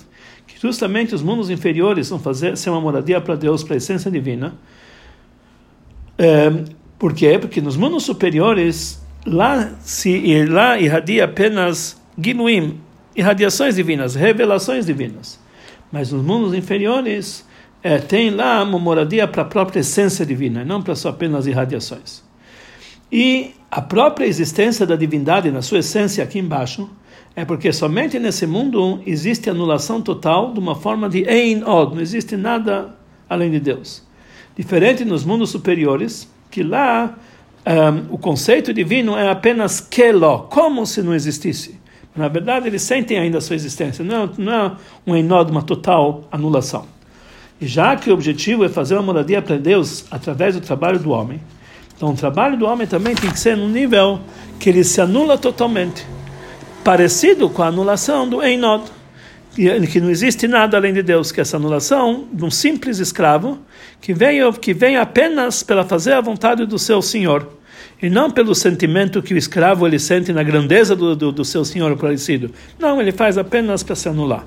que 0.48 0.60
justamente 0.60 1.14
os 1.14 1.22
mundos 1.22 1.50
inferiores 1.50 2.10
vão 2.10 2.20
fazer 2.20 2.56
ser 2.56 2.70
uma 2.70 2.80
moradia 2.80 3.20
para 3.20 3.36
Deus, 3.36 3.64
para 3.64 3.74
a 3.74 3.78
essência 3.78 4.10
divina. 4.10 4.54
É, 6.18 6.50
por 6.98 7.14
quê? 7.14 7.38
Porque 7.38 7.60
nos 7.60 7.76
mundos 7.76 8.04
superiores 8.04 9.04
lá 9.26 9.74
se 9.82 10.46
lá 10.46 10.80
irradia 10.80 11.26
apenas 11.26 12.02
ginuim, 12.18 12.80
irradiações 13.14 13.76
divinas, 13.76 14.16
revelações 14.16 14.86
divinas. 14.86 15.38
Mas 15.92 16.14
nos 16.14 16.24
mundos 16.24 16.54
inferiores 16.54 17.46
é, 17.84 17.98
tem 17.98 18.30
lá 18.30 18.64
uma 18.64 18.80
moradia 18.80 19.28
para 19.28 19.42
a 19.42 19.46
própria 19.46 19.82
essência 19.82 20.26
divina, 20.26 20.64
não 20.64 20.82
para 20.82 20.96
só 20.96 21.10
apenas 21.10 21.46
irradiações. 21.46 22.31
E 23.12 23.54
a 23.70 23.82
própria 23.82 24.26
existência 24.26 24.86
da 24.86 24.96
divindade 24.96 25.52
na 25.52 25.62
sua 25.62 25.80
essência 25.80 26.24
aqui 26.24 26.40
embaixo 26.40 26.90
é 27.36 27.44
porque 27.44 27.72
somente 27.72 28.20
nesse 28.20 28.46
mundo 28.46 29.02
existe 29.06 29.50
anulação 29.50 30.02
total 30.02 30.54
de 30.54 30.60
uma 30.60 30.76
forma 30.76 31.10
de 31.10 31.24
Ein 31.30 31.64
Od, 31.64 31.96
não 31.96 32.02
existe 32.02 32.38
nada 32.38 32.96
além 33.30 33.52
de 33.52 33.60
Deus. 33.60 34.04
Diferente 34.56 35.06
nos 35.06 35.24
mundos 35.24 35.50
superiores, 35.50 36.30
que 36.50 36.62
lá 36.62 37.18
um, 37.66 38.16
o 38.16 38.18
conceito 38.18 38.74
divino 38.74 39.18
é 39.18 39.30
apenas 39.30 39.80
kelo, 39.80 40.40
como 40.50 40.86
se 40.86 41.02
não 41.02 41.14
existisse. 41.14 41.80
Na 42.14 42.28
verdade, 42.28 42.68
eles 42.68 42.82
sentem 42.82 43.18
ainda 43.18 43.38
a 43.38 43.42
sua 43.42 43.56
existência, 43.56 44.04
não, 44.04 44.30
não 44.38 44.54
é 44.54 44.72
um 45.08 45.16
enó 45.16 45.44
uma 45.44 45.62
total 45.62 46.26
anulação. 46.32 46.86
E 47.60 47.68
já 47.68 47.96
que 47.96 48.10
o 48.10 48.14
objetivo 48.14 48.66
é 48.66 48.70
fazer 48.70 48.96
uma 48.96 49.04
moradia 49.04 49.42
para 49.42 49.58
Deus 49.58 50.06
através 50.12 50.56
do 50.56 50.62
trabalho 50.62 51.00
do 51.00 51.12
homem, 51.12 51.40
então 52.02 52.14
o 52.14 52.16
trabalho 52.16 52.58
do 52.58 52.66
homem 52.66 52.88
também 52.88 53.14
tem 53.14 53.30
que 53.30 53.40
ser 53.40 53.56
num 53.56 53.70
nível 53.70 54.22
que 54.60 54.72
ele 54.72 54.84
se 54.84 55.00
anula 55.00 55.38
totalmente, 55.38 56.04
parecido 56.84 57.48
com 57.48 57.62
a 57.62 57.68
anulação 57.68 58.28
do 58.28 58.42
Einod, 58.42 58.86
que 59.54 60.02
não 60.02 60.10
existe 60.10 60.48
nada 60.48 60.78
além 60.78 60.94
de 60.94 61.04
Deus, 61.04 61.32
que 61.32 61.40
é 61.40 61.44
essa 61.44 61.58
anulação 61.58 62.28
de 62.34 62.44
um 62.44 62.50
simples 62.50 62.98
escravo 62.98 63.60
que 64.02 64.16
vem, 64.16 64.40
que 64.54 64.74
vem 64.74 64.98
apenas 64.98 65.62
pela 65.62 65.84
fazer 65.84 66.14
a 66.14 66.22
vontade 66.22 66.66
do 66.66 66.80
seu 66.80 67.04
senhor 67.04 67.48
e 68.02 68.10
não 68.10 68.32
pelo 68.32 68.56
sentimento 68.56 69.22
que 69.22 69.36
o 69.36 69.38
escravo 69.38 69.86
ele 69.86 70.00
sente 70.00 70.34
na 70.34 70.42
grandeza 70.42 70.96
do, 70.96 71.16
do, 71.16 71.32
do 71.32 71.46
seu 71.46 71.64
senhor 71.64 71.96
parecido. 71.98 72.52
Não, 72.80 73.00
ele 73.00 73.12
faz 73.12 73.38
apenas 73.38 73.84
para 73.84 73.96
se 73.96 74.10
anular. 74.10 74.44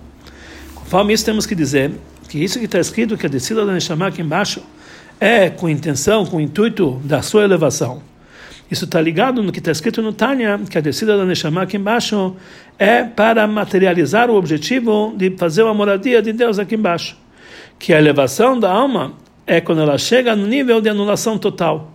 Conforme 0.75 1.15
isso, 1.15 1.25
temos 1.25 1.47
que 1.47 1.55
dizer 1.55 1.93
que 2.29 2.37
isso 2.37 2.59
que 2.59 2.65
está 2.65 2.81
escrito, 2.81 3.17
que 3.17 3.27
a 3.27 3.29
descida 3.29 3.65
da 3.65 3.73
Neshama 3.73 4.09
aqui 4.09 4.23
embaixo, 4.23 4.61
é 5.21 5.51
com 5.51 5.69
intenção, 5.69 6.27
com 6.27 6.41
intuito 6.41 7.01
da 7.05 7.23
sua 7.23 7.45
elevação. 7.45 8.03
Isso 8.71 8.87
está 8.87 9.01
ligado 9.01 9.43
no 9.43 9.53
que 9.53 9.59
está 9.59 9.71
escrito 9.71 10.03
no 10.03 10.13
Tânia, 10.13 10.59
que 10.69 10.79
a 10.79 10.81
descida 10.81 11.17
da 11.17 11.25
Neshama 11.25 11.63
aqui 11.63 11.77
embaixo 11.77 12.35
é 12.79 13.05
para 13.05 13.47
materializar 13.47 14.31
o 14.31 14.35
objetivo 14.35 15.15
de 15.17 15.31
fazer 15.37 15.63
uma 15.63 15.75
moradia 15.75 16.21
de 16.23 16.33
Deus 16.33 16.59
aqui 16.59 16.75
embaixo. 16.75 17.17
Que 17.79 17.93
a 17.93 17.99
elevação 17.99 18.59
da 18.59 18.71
alma 18.71 19.13
é 19.47 19.61
quando 19.61 19.83
ela 19.83 19.99
chega 19.99 20.35
no 20.35 20.47
nível 20.47 20.81
de 20.81 20.89
anulação 20.89 21.39
total. 21.39 21.93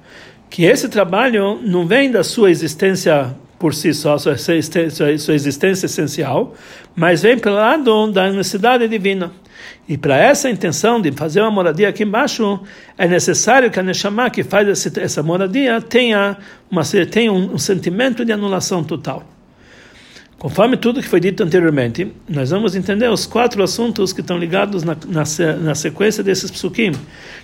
Que 0.50 0.64
esse 0.64 0.88
trabalho 0.88 1.60
não 1.62 1.86
vem 1.86 2.12
da 2.12 2.24
sua 2.24 2.50
existência 2.50 3.36
por 3.58 3.74
si 3.74 3.94
só, 3.94 4.18
sua 4.18 4.34
existência, 4.34 5.18
sua 5.18 5.34
existência 5.36 5.86
essencial, 5.86 6.56
mas 6.96 7.22
vem 7.22 7.38
pelo 7.38 7.56
lado 7.58 8.12
da 8.12 8.32
necessidade 8.32 8.88
divina. 8.88 9.32
E 9.88 9.98
para 9.98 10.18
essa 10.18 10.50
intenção 10.50 11.02
de 11.02 11.12
fazer 11.12 11.42
uma 11.42 11.52
moradia 11.52 11.90
aqui 11.90 12.04
embaixo, 12.04 12.60
é 12.98 13.08
necessário 13.08 13.72
que 13.72 13.80
a 13.80 13.84
Neshama 13.84 14.30
que 14.30 14.44
faz 14.44 14.86
essa 14.98 15.24
moradia 15.24 15.82
tenha, 15.82 16.38
uma, 16.70 16.84
tenha 17.10 17.32
um, 17.32 17.54
um 17.54 17.58
sentimento 17.58 18.24
de 18.24 18.32
anulação 18.32 18.84
total. 18.84 19.26
Conforme 20.40 20.78
tudo 20.78 21.02
que 21.02 21.08
foi 21.08 21.20
dito 21.20 21.44
anteriormente, 21.44 22.14
nós 22.28 22.50
vamos 22.50 22.74
entender 22.74 23.10
os 23.10 23.26
quatro 23.26 23.62
assuntos 23.62 24.14
que 24.14 24.22
estão 24.22 24.38
ligados 24.38 24.84
na, 24.84 24.96
na, 25.06 25.24
na 25.58 25.76
sequência 25.76 26.24
desses 26.24 26.50
psukim, 26.50 26.94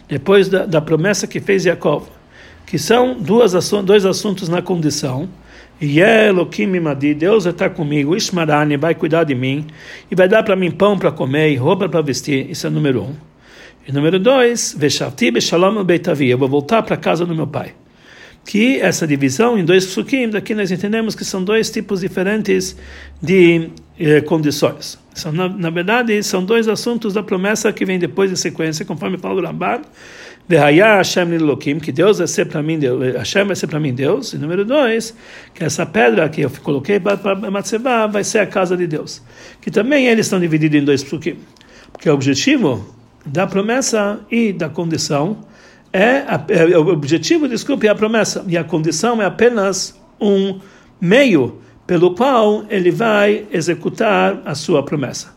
depois 0.08 0.48
da, 0.48 0.66
da, 0.66 0.80
promessa 0.80 1.28
que 1.28 1.42
fez 1.42 1.66
Yaakov, 1.66 2.08
que 2.66 2.80
são 2.80 3.14
duas, 3.20 3.52
dois 3.84 4.06
assuntos 4.06 4.48
na 4.48 4.62
condição. 4.62 5.28
Deus 5.80 7.46
estar 7.46 7.70
comigo, 7.72 8.16
Ishmarani 8.16 8.78
vai 8.78 8.96
cuidar 8.96 9.24
de 9.24 9.36
mim, 9.36 9.66
e 10.10 10.16
vai 10.16 10.28
dar 10.28 10.44
para 10.44 10.56
mim 10.56 10.72
pão 10.72 10.98
para 10.98 11.12
comer 11.12 11.52
e 11.52 11.56
roupa 11.56 11.90
para 11.90 12.02
vestir, 12.02 12.50
isso 12.50 12.66
é 12.66 12.70
número 12.70 13.04
um. 13.04 13.16
E 13.88 13.92
número 13.92 14.20
dois, 14.20 14.76
Beshalom 14.76 15.86
eu 16.22 16.38
vou 16.38 16.50
voltar 16.50 16.82
para 16.84 16.96
a 16.96 16.98
casa 16.98 17.26
do 17.26 17.36
meu 17.36 17.48
pai 17.48 17.74
que 18.46 18.80
essa 18.80 19.08
divisão 19.08 19.58
em 19.58 19.66
dois 19.66 19.86
psukim, 19.86 20.30
daqui 20.30 20.54
nós 20.54 20.72
entendemos 20.72 21.16
que 21.16 21.26
são 21.26 21.44
dois 21.44 21.70
tipos 21.72 22.02
diferentes 22.02 22.78
de 23.22 23.70
eh, 24.00 24.22
condições. 24.22 25.00
São, 25.14 25.32
na, 25.32 25.50
na, 25.50 25.70
verdade, 25.72 26.22
são 26.22 26.46
dois 26.46 26.68
assuntos 26.68 27.14
da 27.14 27.24
promessa 27.24 27.74
que 27.74 27.84
vem 27.84 27.98
depois 27.98 28.30
de 28.30 28.38
sequência, 28.38 28.86
conforme 28.86 29.18
fala 29.18 29.42
o 29.42 29.44
Ramban, 29.44 29.82
Vehaya 30.48 30.98
Hashem 30.98 31.26
Nilokim, 31.26 31.80
que 31.80 31.92
Deus 31.92 32.20
vai 32.20 32.28
ser 32.28 32.46
para 32.46 32.62
mim, 32.62 32.78
Deus, 32.78 33.16
Hashem 33.16 33.46
vai 33.46 33.56
ser 33.56 33.68
para 33.68 33.80
mim 33.80 33.94
Deus. 33.94 34.34
E 34.34 34.38
número 34.38 34.64
dois, 34.64 35.16
que 35.54 35.64
essa 35.64 35.86
pedra 35.86 36.30
que 36.30 36.42
eu 36.42 36.52
coloquei 36.62 37.00
para 37.00 37.36
Matseba 37.50 38.08
vai 38.08 38.24
ser 38.24 38.40
a 38.40 38.46
casa 38.46 38.78
de 38.78 38.86
Deus. 38.86 39.22
Que 39.60 39.72
também 39.72 40.08
eles 40.08 40.28
estão 40.28 40.40
divididos 40.40 40.80
em 40.80 40.86
dois 40.86 41.04
psukim. 41.04 41.38
Porque 41.92 42.10
o 42.10 42.14
objetivo 42.14 42.94
da 43.26 43.48
promessa 43.48 44.20
e 44.30 44.54
da 44.54 44.70
condição 44.70 45.40
é, 45.92 46.26
é, 46.50 46.78
o 46.78 46.90
objetivo, 46.90 47.48
desculpe, 47.48 47.88
é 47.88 47.90
a 47.90 47.96
promessa 47.96 48.44
e 48.50 48.58
a 48.58 48.66
condição 48.66 49.22
é 49.22 49.26
apenas 49.26 49.98
um 50.20 50.60
meio 51.00 51.62
pelo 51.88 52.14
qual 52.14 52.66
ele 52.70 52.92
vai 52.92 53.48
executar 53.50 54.42
a 54.46 54.54
sua 54.54 54.84
promessa. 54.84 55.34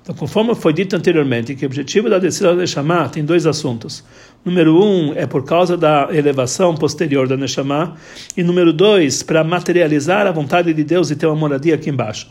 Então, 0.00 0.14
conforme 0.14 0.54
foi 0.54 0.72
dito 0.72 0.96
anteriormente, 0.96 1.54
que 1.54 1.66
o 1.66 1.66
objetivo 1.66 2.08
da 2.08 2.18
decisão 2.18 2.52
de 2.52 2.60
Neshama 2.60 3.06
tem 3.10 3.22
dois 3.22 3.44
assuntos. 3.46 4.02
Número 4.48 4.82
um 4.82 5.12
é 5.14 5.26
por 5.26 5.44
causa 5.44 5.76
da 5.76 6.08
elevação 6.10 6.74
posterior 6.74 7.28
da 7.28 7.36
Neshama, 7.36 7.98
e 8.34 8.42
número 8.42 8.72
dois, 8.72 9.22
para 9.22 9.44
materializar 9.44 10.26
a 10.26 10.32
vontade 10.32 10.72
de 10.72 10.82
Deus 10.82 11.10
e 11.10 11.16
ter 11.16 11.26
uma 11.26 11.36
moradia 11.36 11.74
aqui 11.74 11.90
embaixo. 11.90 12.28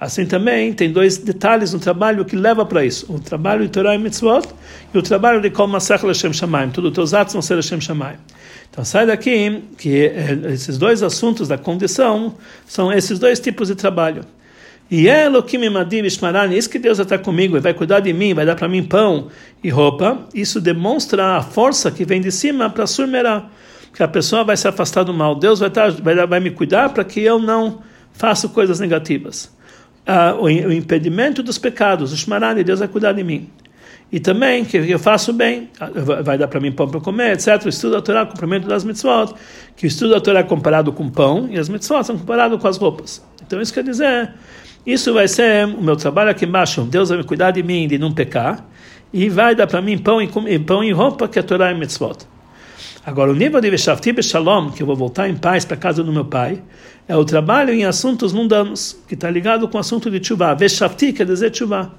Assim 0.00 0.24
também 0.24 0.72
tem 0.72 0.90
dois 0.90 1.18
detalhes 1.18 1.74
no 1.74 1.78
trabalho 1.78 2.24
que 2.24 2.34
leva 2.34 2.64
para 2.64 2.86
isso: 2.86 3.12
o 3.12 3.20
trabalho 3.20 3.64
de 3.64 3.68
Torah 3.68 3.94
e 3.94 3.98
Mitzvot 3.98 4.48
e 4.94 4.96
o 4.96 5.02
trabalho 5.02 5.42
de 5.42 5.50
Kol 5.50 5.66
Masach 5.66 6.06
Hashem 6.06 6.32
Shamaim. 6.32 6.70
Todos 6.70 6.88
os 6.88 6.94
teus 6.94 7.12
atos 7.12 7.34
vão 7.34 7.42
ser 7.42 7.56
Hashem 7.56 7.82
Shamaim. 7.82 8.16
Então 8.70 8.82
sai 8.82 9.06
daqui 9.06 9.62
que 9.76 10.06
eh, 10.06 10.38
esses 10.54 10.78
dois 10.78 11.02
assuntos 11.02 11.48
da 11.48 11.58
condição 11.58 12.34
são 12.66 12.90
esses 12.90 13.18
dois 13.18 13.40
tipos 13.40 13.68
de 13.68 13.74
trabalho. 13.74 14.24
E 14.90 15.06
Elohim 15.06 15.68
Madim 15.68 16.04
Ishmarani, 16.04 16.56
isso 16.56 16.70
que 16.70 16.78
Deus 16.78 16.98
está 16.98 17.18
comigo 17.18 17.56
e 17.56 17.60
vai 17.60 17.74
cuidar 17.74 18.00
de 18.00 18.12
mim, 18.12 18.32
vai 18.32 18.46
dar 18.46 18.56
para 18.56 18.68
mim 18.68 18.82
pão 18.82 19.28
e 19.62 19.68
roupa, 19.68 20.26
isso 20.34 20.60
demonstra 20.60 21.36
a 21.36 21.42
força 21.42 21.90
que 21.90 22.04
vem 22.04 22.20
de 22.20 22.32
cima 22.32 22.70
para 22.70 22.86
surmerar, 22.86 23.50
que 23.92 24.02
a 24.02 24.08
pessoa 24.08 24.44
vai 24.44 24.56
se 24.56 24.66
afastar 24.66 25.02
do 25.04 25.12
mal. 25.12 25.34
Deus 25.34 25.60
vai, 25.60 25.68
estar, 25.68 25.90
vai, 25.90 26.26
vai 26.26 26.40
me 26.40 26.50
cuidar 26.50 26.88
para 26.88 27.04
que 27.04 27.20
eu 27.20 27.38
não 27.38 27.80
faça 28.12 28.48
coisas 28.48 28.80
negativas 28.80 29.56
uh, 30.08 30.42
o, 30.42 30.48
impedimento 30.48 31.42
dos 31.42 31.58
pecados, 31.58 32.12
o 32.12 32.16
Shmarani, 32.16 32.64
Deus 32.64 32.78
vai 32.78 32.88
cuidar 32.88 33.12
de 33.12 33.22
mim. 33.22 33.48
E 34.10 34.18
também 34.18 34.64
que 34.64 34.78
eu 34.78 34.98
faço 34.98 35.34
bem, 35.34 35.68
vai 36.24 36.38
dar 36.38 36.48
para 36.48 36.58
mim 36.58 36.72
pão 36.72 36.88
para 36.88 36.98
comer, 36.98 37.34
etc. 37.34 37.66
O 37.66 37.68
estudo 37.68 37.92
da 37.92 38.00
Torá, 38.00 38.22
o 38.22 38.26
cumprimento 38.28 38.66
das 38.66 38.82
mitzvot, 38.82 39.34
que 39.76 39.84
o 39.84 39.86
estudo 39.86 40.14
da 40.14 40.20
Torá 40.20 40.40
é 40.40 40.42
comparado 40.42 40.90
com 40.94 41.10
pão 41.10 41.46
e 41.50 41.58
as 41.58 41.68
mitzvot 41.68 42.02
são 42.04 42.16
comparadas 42.16 42.58
com 42.58 42.66
as 42.66 42.78
roupas. 42.78 43.22
Então 43.46 43.60
isso 43.60 43.72
quer 43.72 43.84
dizer, 43.84 44.32
isso 44.86 45.12
vai 45.12 45.28
ser 45.28 45.66
o 45.66 45.82
meu 45.82 45.96
trabalho 45.96 46.30
aqui 46.30 46.44
embaixo. 46.44 46.82
Deus 46.82 47.08
vai 47.08 47.18
me 47.18 47.24
cuidar 47.24 47.50
de 47.50 47.62
mim, 47.62 47.86
de 47.86 47.98
não 47.98 48.12
pecar, 48.12 48.66
e 49.12 49.28
vai 49.28 49.54
dar 49.54 49.66
para 49.66 49.82
mim 49.82 49.98
pão 49.98 50.20
e, 50.20 50.58
pão 50.58 50.82
e 50.82 50.92
roupa, 50.92 51.28
que 51.28 51.38
a 51.38 51.42
Torá 51.42 51.70
é 51.70 51.74
mitzvot. 51.74 52.18
Agora, 53.04 53.30
o 53.30 53.34
nível 53.34 53.60
de 53.60 53.70
Veshavti 53.70 54.12
Beshalom, 54.12 54.70
que 54.70 54.82
eu 54.82 54.86
vou 54.86 54.94
voltar 54.94 55.28
em 55.28 55.34
paz 55.34 55.64
para 55.64 55.76
casa 55.76 56.04
do 56.04 56.12
meu 56.12 56.24
pai, 56.24 56.62
é 57.06 57.16
o 57.16 57.24
trabalho 57.24 57.72
em 57.72 57.84
assuntos 57.86 58.34
mundanos, 58.34 58.98
que 59.08 59.14
está 59.14 59.30
ligado 59.30 59.66
com 59.66 59.78
o 59.78 59.80
assunto 59.80 60.10
de 60.10 60.20
Tshuva. 60.20 60.54
Veshavti 60.54 61.12
quer 61.12 61.24
dizer 61.24 61.50
Tshuva. 61.50 61.90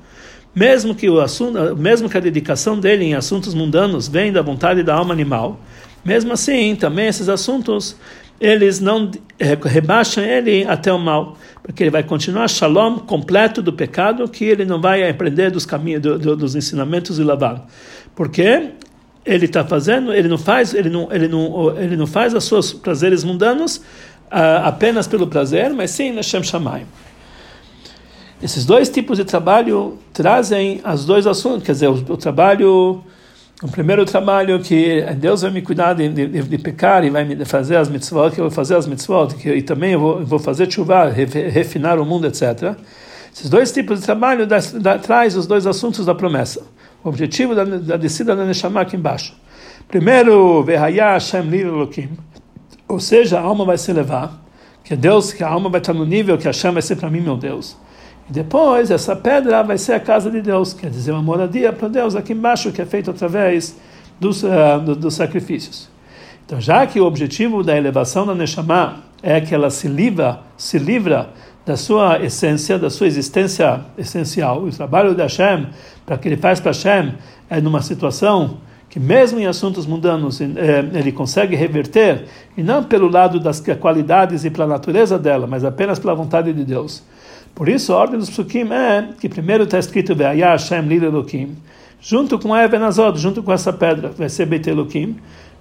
Mesmo 0.54 0.94
que, 0.94 1.10
o 1.10 1.20
assunto, 1.20 1.76
mesmo 1.76 2.10
que 2.10 2.18
a 2.18 2.20
dedicação 2.20 2.80
dele 2.80 3.06
em 3.06 3.16
assuntos 3.16 3.54
mundanos 3.54 4.08
vem 4.08 4.32
da 4.32 4.42
vontade 4.42 4.84
da 4.84 4.94
alma 4.94 5.14
animal, 5.14 5.60
mesmo 6.04 6.34
assim, 6.34 6.76
também 6.76 7.08
esses 7.08 7.28
assuntos, 7.28 7.96
eles 8.40 8.80
não 8.80 9.12
rebaixam 9.66 10.24
ele 10.24 10.66
até 10.66 10.92
o 10.94 10.98
mal, 10.98 11.38
porque 11.62 11.84
ele 11.84 11.90
vai 11.90 12.04
continuar 12.04 12.48
shalom 12.48 13.00
completo 13.00 13.62
do 13.62 13.74
pecado, 13.74 14.28
que 14.28 14.46
ele 14.46 14.66
não 14.66 14.80
vai 14.80 15.08
aprender 15.10 15.52
dos 15.52 15.66
caminhos, 15.66 16.02
do, 16.02 16.18
do, 16.18 16.36
dos 16.36 16.56
ensinamentos 16.56 17.18
de 17.18 17.24
Lavan. 17.24 17.62
Porque 18.16 18.72
ele 19.26 19.46
está 19.46 19.66
fazendo, 19.66 20.14
ele 20.14 20.28
não 20.28 20.38
faz, 20.38 20.74
ele 20.74 20.90
não, 20.90 21.12
ele 21.12 21.28
não, 21.28 21.78
ele 21.78 21.98
não 21.98 22.08
faz 22.08 22.34
os 22.34 22.46
seus 22.46 22.74
prazeres 22.74 23.24
mundanos 23.24 23.78
uh, 23.78 24.64
apenas 24.64 25.08
pelo 25.08 25.28
prazer, 25.28 25.70
mas 25.72 25.92
sim 25.92 26.12
na 26.12 26.24
Shem 26.24 26.44
Shamayim. 26.44 26.86
Esses 28.42 28.66
dois 28.66 28.90
tipos 28.90 29.18
de 29.18 29.26
trabalho 29.26 30.00
trazem 30.14 30.82
os 30.86 31.06
dois 31.06 31.28
assuntos, 31.28 31.64
quer 31.64 31.74
dizer, 31.74 31.90
o, 31.90 31.94
o 31.94 32.18
trabalho, 32.18 33.04
o 33.62 33.68
primeiro 33.68 34.06
trabalho 34.06 34.60
que 34.60 35.02
Deus 35.18 35.42
vai 35.42 35.52
me 35.52 35.62
cuidar 35.62 35.94
de, 35.94 36.08
de, 36.08 36.28
de, 36.28 36.58
pecar 36.58 37.04
e 37.04 37.10
vai 37.10 37.26
me 37.26 37.44
fazer 37.44 37.76
as 37.76 37.90
mitzvot, 37.90 38.32
que 38.32 38.40
eu 38.40 38.46
vou 38.46 38.52
fazer 38.52 38.76
as 38.76 38.88
mitzvot, 38.88 39.36
que, 39.36 39.50
e 39.50 39.62
também 39.62 39.94
eu 39.94 40.00
vou, 40.00 40.26
vou 40.26 40.40
fazer 40.40 40.72
chuva, 40.72 41.10
refinar 41.10 42.00
o 42.00 42.06
mundo, 42.06 42.26
etc. 42.28 42.76
Esses 43.34 43.50
dois 43.50 43.72
tipos 43.72 44.00
de 44.00 44.06
trabalho 44.06 44.48
da, 44.48 44.60
da, 44.80 44.98
traz 44.98 45.36
os 45.36 45.46
dois 45.46 45.68
assuntos 45.68 46.06
da 46.06 46.16
promessa 46.16 46.62
o 47.04 47.10
objetivo 47.10 47.56
da, 47.56 47.64
da 47.64 47.98
descida 47.98 48.36
da 48.36 48.46
Neshama 48.46 48.82
aqui 48.82 48.96
embaixo. 48.96 49.36
Primeiro, 49.88 50.64
Vehaya 50.64 51.14
Hashem 51.14 51.54
Elohim, 51.54 52.10
ou 52.88 53.00
seja, 53.00 53.40
a 53.40 53.42
alma 53.42 53.66
vai 53.66 53.78
se 53.78 53.90
elevar, 53.92 54.40
que 54.84 54.96
Deus, 54.96 55.32
que 55.32 55.44
a 55.44 55.48
alma 55.48 55.70
vai 55.70 55.80
estar 55.80 55.94
no 55.94 56.06
nível 56.06 56.38
que 56.38 56.46
Hashem 56.46 56.72
vai 56.72 56.82
ser 56.82 56.96
para 56.96 57.10
mim, 57.10 57.22
meu 57.22 57.38
Deus. 57.38 57.78
Depois, 58.30 58.92
essa 58.92 59.16
pedra 59.16 59.64
vai 59.64 59.78
ser 59.78 59.94
a 59.94 60.00
casa 60.00 60.30
de 60.30 60.40
Deus, 60.40 60.72
quer 60.72 60.92
dizer, 60.92 61.12
uma 61.12 61.22
moradia 61.22 61.74
para 61.74 61.88
Deus 61.88 62.16
aqui 62.16 62.34
embaixo, 62.34 62.72
que 62.72 62.80
é 62.80 62.86
feito 62.86 63.10
através 63.10 63.76
dos, 64.20 64.44
uh, 64.44 64.80
dos 64.96 65.16
sacrifícios. 65.16 65.90
Então, 66.46 66.62
já 66.62 66.86
que 66.86 67.00
o 67.00 67.06
objetivo 67.06 67.64
da 67.64 67.76
elevação 67.76 68.28
da 68.28 68.36
Neshama 68.36 69.04
é 69.24 69.42
que 69.42 69.54
ela 69.54 69.72
se 69.72 69.88
livra, 69.88 70.42
se 70.56 70.78
livra 70.78 71.30
da 71.66 71.76
sua 71.76 72.24
essência, 72.24 72.78
da 72.78 72.90
sua 72.90 73.08
existência 73.08 73.82
essencial. 73.98 74.64
O 74.64 74.72
trabalho 74.72 75.16
de 75.16 75.22
Hashem, 75.22 75.68
para 76.06 76.18
que 76.18 76.28
ele 76.28 76.38
faz 76.38 76.60
para 76.60 76.72
Hashem, 76.72 77.14
é 77.50 77.60
numa 77.60 77.82
situação 77.82 78.58
que 78.90 79.00
mesmo 79.00 79.40
em 79.40 79.46
assuntos 79.46 79.86
mundanos 79.86 80.42
eh, 80.42 80.46
ele 80.94 81.12
consegue 81.12 81.56
reverter, 81.56 82.26
e 82.58 82.64
não 82.64 82.84
pelo 82.84 83.08
lado 83.08 83.40
das 83.40 83.64
qualidades 83.80 84.44
e 84.44 84.50
pela 84.50 84.66
natureza 84.66 85.20
dela, 85.20 85.46
mas 85.46 85.64
apenas 85.64 86.00
pela 86.00 86.16
vontade 86.16 86.52
de 86.52 86.64
Deus. 86.66 87.04
Por 87.60 87.68
isso, 87.68 87.92
a 87.92 87.98
ordem 87.98 88.18
dos 88.18 88.30
psukim 88.30 88.72
é 88.72 89.10
que 89.20 89.28
primeiro 89.28 89.66
está 89.66 89.78
escrito 89.78 90.14
Hashem 90.14 90.80
Lid 90.84 91.04
junto 92.00 92.40
com 92.40 92.54
a 92.54 92.64
Ebenazod, 92.64 93.20
junto 93.20 93.44
com 93.44 93.52
essa 93.52 93.74
pedra, 93.74 94.14
vai 94.18 94.30
ser 94.30 94.46
Beit 94.46 94.70
Elohim, 94.70 95.18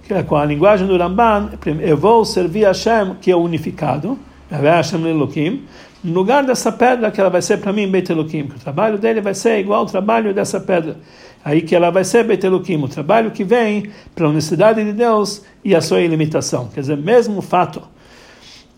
que 0.07 0.13
é 0.13 0.23
com 0.23 0.37
a 0.37 0.45
linguagem 0.45 0.87
do 0.87 0.95
Ramban, 0.95 1.49
eu 1.81 1.97
vou 1.97 2.23
servir 2.23 2.63
Hashem, 2.63 3.15
que 3.19 3.29
é 3.29 3.35
unificado, 3.35 4.17
Hashem 4.49 5.05
Elohim, 5.05 5.65
no 6.01 6.13
lugar 6.13 6.45
dessa 6.45 6.71
pedra 6.71 7.11
que 7.11 7.19
ela 7.19 7.29
vai 7.29 7.41
ser 7.41 7.57
para 7.57 7.73
mim 7.73 7.85
Beit 7.91 8.09
Elohim, 8.09 8.47
que 8.47 8.55
o 8.55 8.59
trabalho 8.59 8.97
dele 8.97 9.19
vai 9.19 9.33
ser 9.33 9.59
igual 9.59 9.81
ao 9.81 9.85
trabalho 9.85 10.33
dessa 10.33 10.57
pedra. 10.57 10.95
Aí 11.43 11.61
que 11.61 11.75
ela 11.75 11.89
vai 11.89 12.05
ser 12.05 12.23
Beit 12.23 12.45
Elohim, 12.45 12.81
o 12.81 12.87
trabalho 12.87 13.29
que 13.31 13.43
vem 13.43 13.89
para 14.15 14.25
a 14.25 14.29
unicidade 14.29 14.81
de 14.85 14.93
Deus 14.93 15.43
e 15.65 15.75
a 15.75 15.81
sua 15.81 15.99
ilimitação. 15.99 16.69
Quer 16.73 16.79
dizer, 16.79 16.95
mesmo 16.95 17.41
fato 17.41 17.81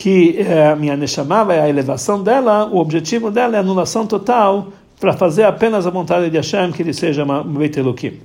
que 0.01 0.35
eh, 0.39 0.71
a 0.71 0.75
minha 0.75 0.97
Neshama 0.97 1.45
a 1.47 1.69
elevação 1.69 2.23
dela, 2.23 2.65
o 2.65 2.77
objetivo 2.79 3.29
dela 3.29 3.53
é 3.53 3.57
a 3.57 3.61
anulação 3.61 4.07
total 4.07 4.69
para 4.99 5.13
fazer 5.13 5.43
apenas 5.43 5.85
a 5.85 5.91
vontade 5.91 6.27
de 6.27 6.37
Hashem, 6.37 6.71
que 6.71 6.81
ele 6.81 6.91
seja 6.91 7.21
Elohim. 7.21 8.19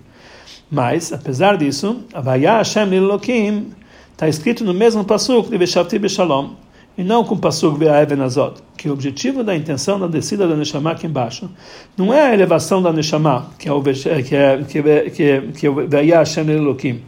Mas, 0.71 1.13
apesar 1.13 1.59
disso, 1.59 2.01
Avaya 2.15 2.57
Hashem 2.57 2.91
Elohim 2.95 3.73
está 4.11 4.27
escrito 4.27 4.65
no 4.65 4.73
mesmo 4.73 5.05
pasuk 5.05 5.51
de 5.51 5.59
Veshavti 5.59 5.99
Beshalom 5.99 6.53
e 6.97 7.05
não 7.05 7.23
com 7.23 7.37
Pasuk 7.37 7.79
Ve'aeven 7.79 8.23
Azod, 8.23 8.55
que 8.75 8.89
o 8.89 8.95
objetivo 8.95 9.45
da 9.45 9.55
intenção 9.55 10.01
da 10.01 10.07
descida 10.07 10.49
da 10.49 10.57
Neshama 10.57 10.93
aqui 10.93 11.07
embaixo 11.07 11.51
não 11.95 12.11
é 12.11 12.23
a 12.23 12.33
elevação 12.33 12.81
da 12.81 12.91
Neshama, 12.91 13.51
que 13.59 13.69
é 13.69 13.73
o 13.73 13.83
que 13.83 14.35
é, 14.35 14.65
é, 14.73 15.43
é, 15.93 16.09
é 16.09 16.17
Hashem 16.17 16.49
Elohim, 16.49 17.03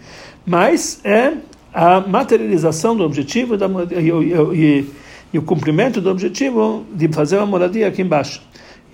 mas 0.45 1.01
é 1.05 1.33
a 1.73 2.01
materialização 2.01 2.97
do 2.97 3.05
objetivo 3.05 3.57
da, 3.57 3.67
e, 3.67 4.11
e, 4.55 4.87
e, 5.33 5.39
o 5.39 5.43
cumprimento 5.43 6.01
do 6.01 6.11
objetivo 6.11 6.85
de 6.93 7.09
fazer 7.09 7.37
uma 7.37 7.47
moradia 7.47 7.89
aqui 7.89 8.03
embaixo. 8.03 8.43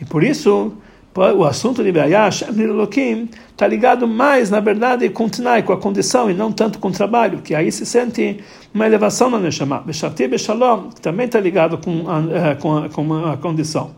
E 0.00 0.04
por 0.04 0.24
isso, 0.24 0.72
o 1.16 1.44
assunto 1.44 1.84
de 1.84 1.92
Beayash 1.92 2.42
Elokim 2.42 3.28
está 3.50 3.68
ligado 3.68 4.08
mais, 4.08 4.50
na 4.50 4.58
verdade, 4.58 5.08
com 5.10 5.28
Tnai, 5.28 5.62
com 5.62 5.72
a 5.72 5.76
condição, 5.76 6.28
e 6.28 6.34
não 6.34 6.50
tanto 6.50 6.80
com 6.80 6.88
o 6.88 6.92
trabalho, 6.92 7.38
que 7.38 7.54
aí 7.54 7.70
se 7.70 7.87
sente 7.87 8.40
uma 8.74 8.84
elevação 8.84 9.30
na 9.30 9.38
Neshama. 9.38 9.80
Beshati 9.80 10.26
Beshalom, 10.26 10.90
que 10.90 11.00
também 11.00 11.26
está 11.26 11.38
ligado 11.38 11.78
com 11.78 12.10
a, 12.10 12.50
eh, 12.50 12.54
com, 12.56 12.76
a, 12.76 12.88
com 12.88 13.24
a 13.26 13.37
condição. 13.37 13.92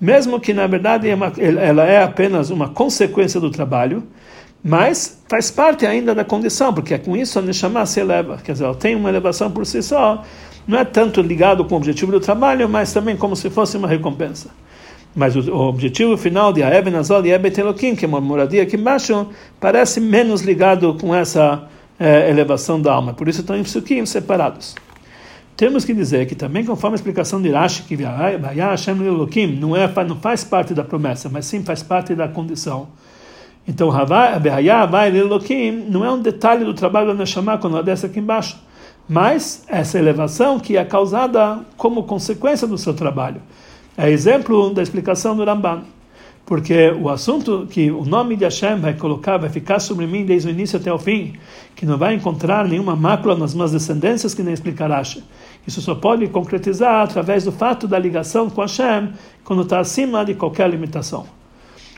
Mesmo 0.00 0.38
que, 0.38 0.54
na 0.54 0.66
verdade, 0.66 1.08
é 1.08 1.18
ela 1.66 1.84
é 1.84 2.02
apenas 2.02 2.50
uma 2.50 2.68
consequência 2.68 3.40
do 3.40 3.50
trabalho, 3.50 4.04
mas 4.64 5.22
faz 5.28 5.50
parte 5.50 5.84
ainda 5.84 6.14
da 6.14 6.24
condição, 6.24 6.72
porque 6.72 6.94
é 6.94 6.98
com 6.98 7.14
isso 7.14 7.38
a 7.38 7.42
Neshama 7.42 7.84
se 7.84 8.00
eleva. 8.00 8.38
Quer 8.42 8.52
dizer, 8.52 8.64
ela 8.64 8.74
tem 8.74 8.96
uma 8.96 9.10
elevação 9.10 9.50
por 9.50 9.66
si 9.66 9.82
só, 9.82 10.24
não 10.66 10.78
é 10.78 10.84
tanto 10.86 11.20
ligado 11.20 11.62
com 11.66 11.74
o 11.74 11.76
objetivo 11.76 12.10
do 12.10 12.18
trabalho, 12.18 12.66
mas 12.66 12.90
também 12.90 13.14
como 13.14 13.36
se 13.36 13.50
fosse 13.50 13.76
uma 13.76 13.86
recompensa. 13.86 14.48
Mas 15.14 15.36
o, 15.36 15.54
objetivo 15.54 16.16
final 16.16 16.50
de 16.50 16.62
Aeben 16.62 16.96
Azol 16.96 17.24
e 17.26 17.30
Ebet 17.30 17.60
Elohim, 17.60 17.94
que 17.94 18.06
é 18.06 18.08
uma 18.08 18.22
moradia 18.22 18.62
aqui 18.62 18.76
embaixo, 18.76 19.28
parece 19.60 20.00
menos 20.00 20.40
ligado 20.40 20.94
com 20.94 21.14
essa 21.14 21.68
é, 22.00 22.30
elevação 22.30 22.80
da 22.80 22.94
alma. 22.94 23.12
Por 23.12 23.28
isso 23.28 23.42
estão 23.42 23.56
em 23.56 23.62
psukim 23.62 24.06
separados. 24.06 24.74
Temos 25.56 25.84
que 25.84 25.92
dizer 25.92 26.26
que 26.26 26.34
também, 26.34 26.64
conforme 26.64 26.94
a 26.94 26.96
explicação 26.96 27.40
de 27.40 27.50
Rashi, 27.50 27.82
que 27.82 27.96
Hashem 27.96 29.06
Elohim 29.06 29.58
não, 29.60 29.76
é, 29.76 29.88
não 30.08 30.16
faz 30.16 30.42
parte 30.42 30.72
da 30.72 30.82
promessa, 30.82 31.28
mas 31.28 31.44
sim 31.44 31.62
faz 31.62 31.82
parte 31.82 32.14
da 32.14 32.26
condição. 32.26 32.88
Então, 33.66 33.90
Havaya 33.90 34.38
vai 34.86 35.16
Elohim 35.16 35.86
não 35.88 36.04
é 36.04 36.12
um 36.12 36.20
detalhe 36.20 36.64
do 36.64 36.74
trabalho 36.74 37.08
da 37.08 37.14
Neshama 37.14 37.56
quando 37.56 37.74
ela 37.74 37.82
desce 37.82 38.06
aqui 38.06 38.20
embaixo, 38.20 38.58
mas 39.08 39.64
essa 39.68 39.98
elevação 39.98 40.60
que 40.60 40.76
é 40.76 40.84
causada 40.84 41.60
como 41.76 42.02
consequência 42.04 42.66
do 42.66 42.76
seu 42.76 42.92
trabalho. 42.94 43.40
É 43.96 44.10
exemplo 44.10 44.72
da 44.74 44.82
explicação 44.82 45.36
do 45.36 45.44
Ramban. 45.44 45.82
Porque 46.46 46.90
o 46.90 47.08
assunto 47.08 47.66
que 47.70 47.90
o 47.90 48.04
nome 48.04 48.36
de 48.36 48.44
Hashem 48.44 48.78
vai 48.78 48.92
colocar, 48.92 49.38
vai 49.38 49.48
ficar 49.48 49.78
sobre 49.80 50.06
mim 50.06 50.26
desde 50.26 50.48
o 50.48 50.50
início 50.50 50.78
até 50.78 50.92
o 50.92 50.98
fim, 50.98 51.32
que 51.74 51.86
não 51.86 51.96
vai 51.96 52.14
encontrar 52.14 52.68
nenhuma 52.68 52.94
mácula 52.94 53.34
nas 53.34 53.54
minhas 53.54 53.72
descendências 53.72 54.34
que 54.34 54.42
nem 54.42 54.52
explicará. 54.52 55.00
Isso 55.66 55.80
só 55.80 55.94
pode 55.94 56.28
concretizar 56.28 57.02
através 57.02 57.44
do 57.44 57.52
fato 57.52 57.88
da 57.88 57.98
ligação 57.98 58.50
com 58.50 58.60
Hashem, 58.60 59.12
quando 59.42 59.62
está 59.62 59.78
acima 59.78 60.22
de 60.22 60.34
qualquer 60.34 60.68
limitação. 60.68 61.24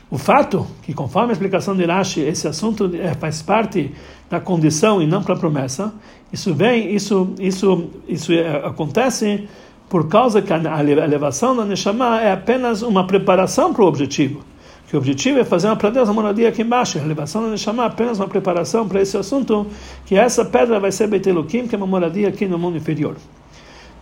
O 0.09 0.17
fato 0.17 0.65
que, 0.83 0.93
conforme 0.93 1.29
a 1.29 1.33
explicação 1.33 1.75
de 1.75 1.83
Rashi, 1.85 2.21
esse 2.21 2.47
assunto 2.47 2.89
é, 2.95 3.13
faz 3.13 3.41
parte 3.41 3.91
da 4.29 4.39
condição 4.39 5.01
e 5.01 5.07
não 5.07 5.21
para 5.21 5.35
a 5.35 5.37
promessa, 5.37 5.93
isso 6.31 6.53
vem, 6.53 6.95
isso, 6.95 7.33
isso, 7.39 7.89
isso 8.07 8.31
é, 8.31 8.65
acontece 8.65 9.47
por 9.89 10.07
causa 10.07 10.41
que 10.41 10.51
a 10.51 10.83
elevação 10.83 11.55
da 11.55 11.65
Neshama 11.65 12.21
é 12.21 12.31
apenas 12.31 12.81
uma 12.81 13.05
preparação 13.05 13.73
para 13.73 13.83
o 13.83 13.87
objetivo. 13.87 14.41
Que 14.87 14.95
o 14.95 14.99
objetivo 14.99 15.39
é 15.39 15.43
fazer 15.43 15.67
uma 15.67 15.77
uma 15.77 16.13
moradia 16.13 16.47
aqui 16.47 16.61
embaixo. 16.61 16.97
A 16.97 17.01
elevação 17.01 17.43
da 17.43 17.49
Neshama 17.49 17.83
é 17.83 17.87
apenas 17.87 18.17
uma 18.17 18.27
preparação 18.27 18.87
para 18.87 19.01
esse 19.01 19.17
assunto, 19.17 19.67
que 20.05 20.15
essa 20.15 20.45
pedra 20.45 20.79
vai 20.79 20.91
ser 20.91 21.07
Betelukim, 21.07 21.67
que 21.67 21.75
é 21.75 21.77
uma 21.77 21.87
moradia 21.87 22.29
aqui 22.29 22.45
no 22.45 22.57
mundo 22.57 22.77
inferior. 22.77 23.15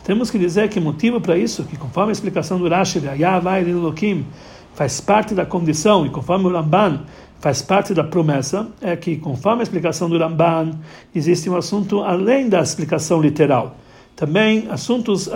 Temos 0.04 0.30
que 0.30 0.38
dizer 0.38 0.70
que 0.70 0.80
motivo 0.80 1.20
para 1.20 1.36
isso, 1.36 1.64
que 1.64 1.76
conforme 1.76 2.12
a 2.12 2.14
explicação 2.14 2.60
do 2.60 2.70
Rashi, 2.70 3.00
vai 3.00 3.68
Elohim, 3.68 4.24
faz 4.76 5.00
parte 5.02 5.34
da 5.34 5.46
condição, 5.46 6.06
e 6.06 6.10
conforme 6.10 6.46
o 6.46 6.52
Ramban 6.52 7.02
faz 7.40 7.62
parte 7.62 7.94
da 7.94 8.04
promessa, 8.04 8.68
é 8.82 8.96
que 8.96 9.16
conforme 9.16 9.62
a 9.62 9.64
explicação 9.64 10.10
do 10.10 10.18
Ramban, 10.18 10.72
existe 11.16 11.50
um 11.50 11.56
assunto 11.56 12.02
além 12.02 12.50
da 12.50 12.60
explicação 12.62 13.22
literal. 13.22 13.78
Também 14.16 14.68
assuntos 14.70 15.28
uh, 15.28 15.34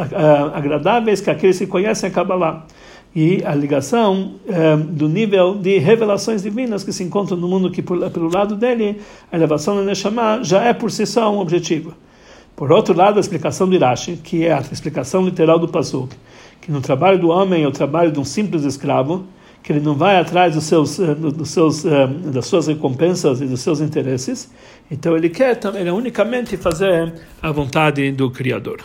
agradáveis 0.53 1.21
que 1.21 1.29
aqueles 1.29 1.57
que 1.57 1.67
conhecem 1.67 2.09
a 2.09 2.11
Kabbalah. 2.11 2.65
E 3.15 3.43
a 3.43 3.55
ligação 3.55 4.35
uh, 4.45 4.77
do 4.77 5.09
nível 5.09 5.55
de 5.55 5.79
revelações 5.79 6.43
divinas 6.43 6.83
que 6.83 6.93
se 6.93 7.03
encontram 7.03 7.37
no 7.37 7.47
mundo 7.47 7.71
que 7.71 7.81
por, 7.81 7.97
pelo 8.11 8.31
lado 8.31 8.55
dele 8.55 9.01
a 9.31 9.35
elevação 9.35 9.75
da 9.75 9.81
Neshama 9.81 10.41
já 10.43 10.63
é 10.63 10.73
por 10.73 10.91
si 10.91 11.05
só 11.05 11.33
um 11.33 11.39
objetivo. 11.39 11.93
Por 12.55 12.71
outro 12.71 12.95
lado, 12.95 13.17
a 13.17 13.19
explicação 13.19 13.69
de 13.69 13.77
Rashi, 13.77 14.17
que 14.17 14.45
é 14.45 14.53
a 14.53 14.59
explicação 14.59 15.23
literal 15.23 15.57
do 15.57 15.67
Pasuk, 15.67 16.13
que 16.61 16.71
no 16.71 16.81
trabalho 16.81 17.19
do 17.19 17.29
homem 17.29 17.63
é 17.63 17.67
o 17.67 17.71
trabalho 17.71 18.11
de 18.11 18.19
um 18.19 18.25
simples 18.25 18.63
escravo, 18.63 19.25
que 19.61 19.73
ele 19.73 19.81
não 19.81 19.95
vai 19.95 20.17
atrás 20.17 20.55
dos 20.55 20.63
seus, 20.63 20.99
eh, 20.99 21.13
dos 21.15 21.49
seus, 21.49 21.85
eh, 21.85 22.07
das 22.07 22.45
suas 22.45 22.67
recompensas 22.67 23.41
e 23.41 23.45
dos 23.45 23.61
seus 23.61 23.81
interesses, 23.81 24.51
então 24.89 25.15
ele 25.15 25.29
quer 25.29 25.59
ele 25.75 25.89
é 25.89 25.93
unicamente 25.93 26.57
fazer 26.57 27.13
a 27.41 27.51
vontade 27.51 28.11
do 28.11 28.31
Criador. 28.31 28.79